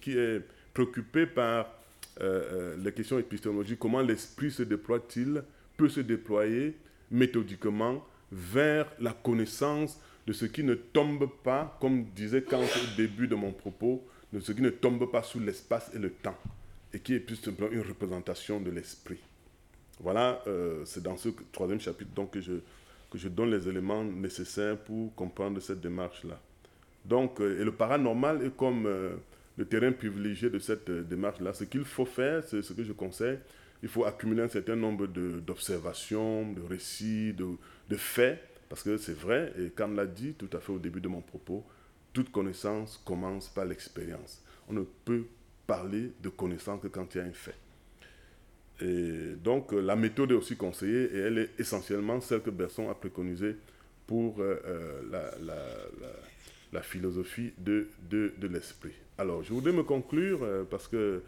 [0.00, 1.72] qui, est préoccupé par
[2.18, 5.42] les questions épistémologiques, comment l'esprit se déploie-t-il,
[5.76, 6.74] peut se déployer
[7.10, 10.00] méthodiquement vers la connaissance
[10.30, 14.38] de ce qui ne tombe pas, comme disait Kant au début de mon propos, de
[14.38, 16.38] ce qui ne tombe pas sous l'espace et le temps,
[16.94, 19.18] et qui est plus simplement une représentation de l'esprit.
[19.98, 22.52] Voilà, euh, c'est dans ce troisième chapitre donc, que, je,
[23.10, 26.40] que je donne les éléments nécessaires pour comprendre cette démarche-là.
[27.04, 29.16] Donc, euh, et le paranormal est comme euh,
[29.56, 31.54] le terrain privilégié de cette démarche-là.
[31.54, 33.40] Ce qu'il faut faire, c'est ce que je conseille,
[33.82, 37.46] il faut accumuler un certain nombre d'observations, de, récits, de,
[37.88, 41.00] de faits, parce que c'est vrai, et comme l'a dit tout à fait au début
[41.00, 41.66] de mon propos,
[42.12, 44.42] toute connaissance commence par l'expérience.
[44.68, 45.24] On ne peut
[45.66, 47.56] parler de connaissance que quand il y a un fait.
[48.80, 52.88] Et donc euh, la méthode est aussi conseillée et elle est essentiellement celle que Berson
[52.88, 53.56] a préconisée
[54.06, 55.52] pour euh, euh,
[56.72, 58.94] la, philosophie de, de, de l'esprit.
[59.18, 60.40] Alors je voudrais me conclure
[60.70, 61.22] parce que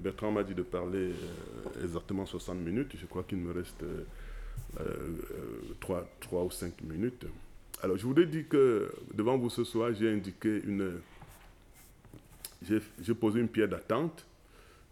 [0.00, 1.10] Bertrand m'a dit de parler
[1.82, 2.94] exactement 60 minutes.
[3.00, 3.84] Je crois qu'il me reste
[5.80, 7.26] 3, 3 ou 5 minutes.
[7.82, 11.00] Alors je voudrais dire que devant vous ce soir, j'ai indiqué une...
[12.62, 14.24] J'ai posé une pierre d'attente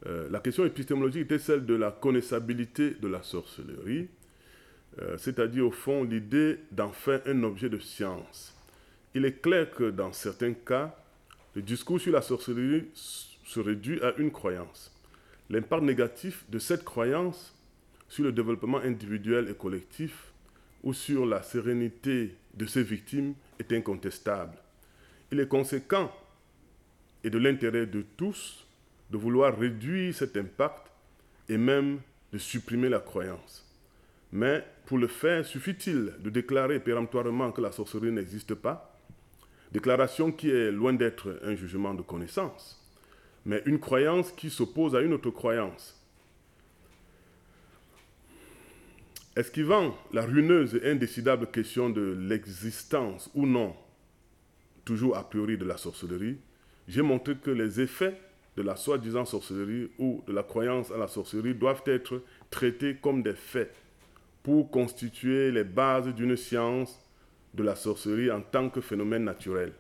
[0.07, 4.09] euh, la question épistémologique était celle de la connaissabilité de la sorcellerie,
[5.01, 8.55] euh, c'est-à-dire au fond l'idée d'en faire un objet de science.
[9.15, 10.97] Il est clair que dans certains cas,
[11.55, 14.93] le discours sur la sorcellerie se réduit à une croyance.
[15.51, 17.55] L'impact négatif de cette croyance
[18.11, 20.33] sur le développement individuel et collectif
[20.83, 24.59] ou sur la sérénité de ses victimes est incontestable.
[25.33, 26.13] Il est conséquent
[27.23, 28.67] et de l'intérêt de tous
[29.11, 30.91] de vouloir réduire cet impact
[31.49, 32.01] et même
[32.33, 33.65] de supprimer la croyance.
[34.33, 38.99] Mais pour le faire, suffit-il de déclarer péremptoirement que la sorcellerie n'existe pas?
[39.73, 42.85] Déclaration qui est loin d'être un jugement de connaissance,
[43.45, 46.00] mais une croyance qui s'oppose à une autre croyance.
[49.37, 53.77] Esquivant la ruineuse et indécidable question de l'existence ou non,
[54.85, 56.39] toujours a priori de la sorcellerie,
[56.89, 58.21] j'ai montré que les effets
[58.57, 63.23] de la soi-disant sorcellerie ou de la croyance à la sorcellerie doivent être traités comme
[63.23, 63.73] des faits
[64.43, 67.01] pour constituer les bases d'une science
[67.55, 69.73] de la sorcellerie en tant que phénomène naturel.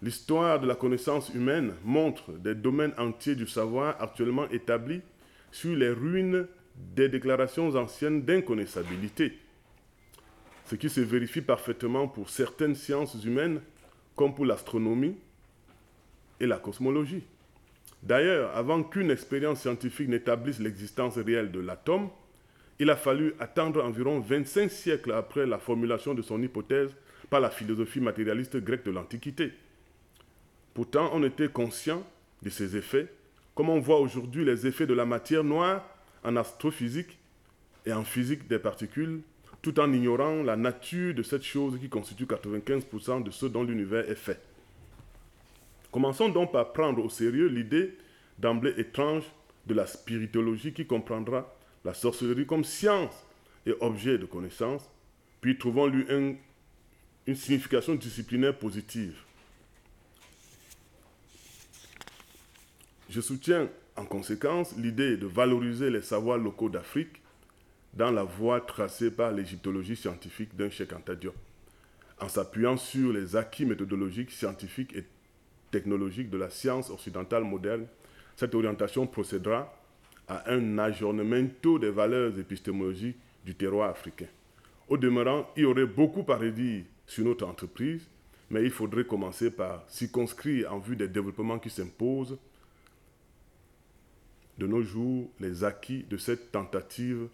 [0.00, 5.02] L'histoire de la connaissance humaine montre des domaines entiers du savoir actuellement établis
[5.50, 6.46] sur les ruines
[6.76, 9.38] des déclarations anciennes d'inconnaissabilité,
[10.66, 13.60] ce qui se vérifie parfaitement pour certaines sciences humaines
[14.16, 15.16] comme pour l'astronomie
[16.40, 17.24] et la cosmologie.
[18.02, 22.08] D'ailleurs, avant qu'une expérience scientifique n'établisse l'existence réelle de l'atome,
[22.78, 26.94] il a fallu attendre environ 25 siècles après la formulation de son hypothèse
[27.30, 29.52] par la philosophie matérialiste grecque de l'Antiquité.
[30.74, 32.02] Pourtant, on était conscient
[32.42, 33.06] de ces effets,
[33.54, 35.91] comme on voit aujourd'hui les effets de la matière noire
[36.24, 37.18] en astrophysique
[37.86, 39.22] et en physique des particules,
[39.60, 44.08] tout en ignorant la nature de cette chose qui constitue 95% de ce dont l'univers
[44.10, 44.40] est fait.
[45.90, 47.96] Commençons donc par prendre au sérieux l'idée
[48.38, 49.24] d'emblée étrange
[49.66, 51.54] de la spiritologie qui comprendra
[51.84, 53.14] la sorcellerie comme science
[53.66, 54.88] et objet de connaissance,
[55.40, 56.06] puis trouvons-lui
[57.26, 59.16] une signification disciplinaire positive.
[63.10, 67.20] Je soutiens en conséquence l'idée de valoriser les savoirs locaux d'Afrique
[67.94, 71.14] dans la voie tracée par l'égyptologie scientifique d'un Cheikh Anta
[72.20, 75.04] en s'appuyant sur les acquis méthodologiques, scientifiques et
[75.70, 77.86] technologique de la science occidentale moderne,
[78.36, 79.74] cette orientation procédera
[80.28, 84.26] à un aggiornemento des valeurs épistémologiques du terroir africain.
[84.88, 88.06] Au demeurant, il y aurait beaucoup à redire sur notre entreprise,
[88.50, 92.38] mais il faudrait commencer par circonscrire en vue des développements qui s'imposent
[94.62, 97.26] de nos jours les acquis de cette tentative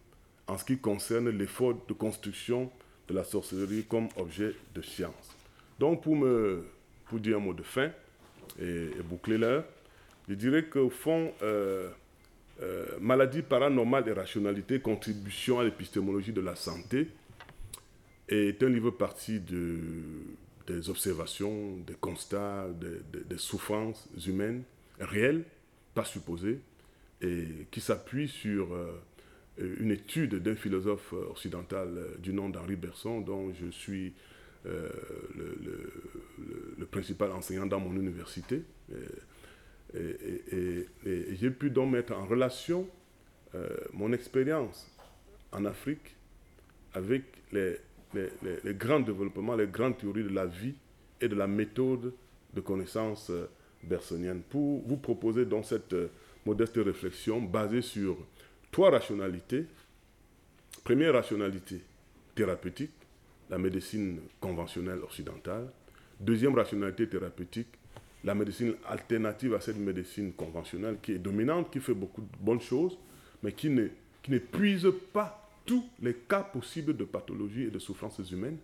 [0.46, 2.70] en ce qui concerne l'effort de construction
[3.06, 5.36] de la sorcellerie comme objet de science.
[5.78, 6.64] Donc pour, me,
[7.06, 7.90] pour dire un mot de fin,
[8.58, 9.64] et, boucler l'heure,
[10.26, 11.90] je dirais qu'au fond, euh,
[12.62, 17.08] euh, maladie paranormale et rationalité, contribution à l'épistémologie de la santé,
[18.30, 19.78] est un livre parti de,
[20.66, 24.62] des observations, des constats, des, souffrances humaines
[24.98, 25.44] réelles,
[25.94, 26.60] pas supposées,
[27.20, 28.92] et qui s'appuie sur euh,
[29.80, 31.88] une étude d'un philosophe occidental
[32.18, 34.12] du nom d'Henri Berson, dont je suis
[34.66, 34.88] euh,
[35.36, 38.62] le, principal enseignant dans mon université.
[39.94, 42.88] Et, j'ai pu donc mettre en relation
[43.54, 44.90] euh, mon expérience
[45.52, 46.14] en Afrique
[46.92, 47.78] avec les,
[48.74, 50.74] grands développements, les grandes théories de la vie
[51.20, 52.12] et de la méthode
[52.54, 53.46] de connaissance euh,
[53.82, 55.94] bersonienne pour vous proposer donc cette
[56.45, 58.16] modeste réflexion basée sur
[58.70, 59.66] trois rationalités.
[60.84, 61.80] Première rationalité
[62.34, 62.93] thérapeutique,
[63.51, 65.70] la médecine conventionnelle occidentale.
[66.20, 67.68] Deuxième rationalité thérapeutique,
[68.24, 72.61] la médecine alternative à cette médecine conventionnelle qui est dominante, qui fait beaucoup de bonnes
[72.61, 72.99] choses,
[73.43, 73.89] mais qui ne
[74.22, 78.59] qui n'épuise pas tous les cas possibles de pathologie et de souffrances humaines.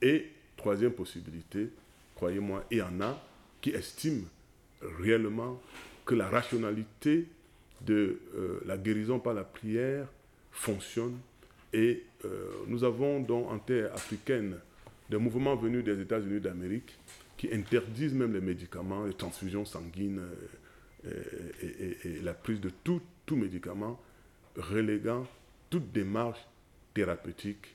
[0.00, 1.70] Et troisième possibilité,
[2.14, 3.18] croyez-moi, il y en a
[3.60, 4.24] qui estiment
[5.00, 5.60] réellement
[6.04, 7.26] que la rationalité
[7.80, 10.06] de euh, la guérison par la prière
[10.50, 11.18] fonctionne.
[11.72, 14.58] Et euh, nous avons donc en terre africaine
[15.08, 16.98] des mouvements venus des États-Unis d'Amérique
[17.36, 20.22] qui interdisent même les médicaments, les transfusions sanguines
[21.04, 24.00] et, la prise de tout, tout médicament,
[24.56, 25.26] reléguant
[25.70, 26.46] toute démarche
[26.94, 27.74] thérapeutique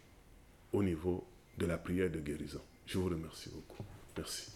[0.72, 1.26] au niveau
[1.58, 2.62] de la prière de guérison.
[2.86, 3.84] Je vous remercie beaucoup.
[4.16, 4.52] Merci.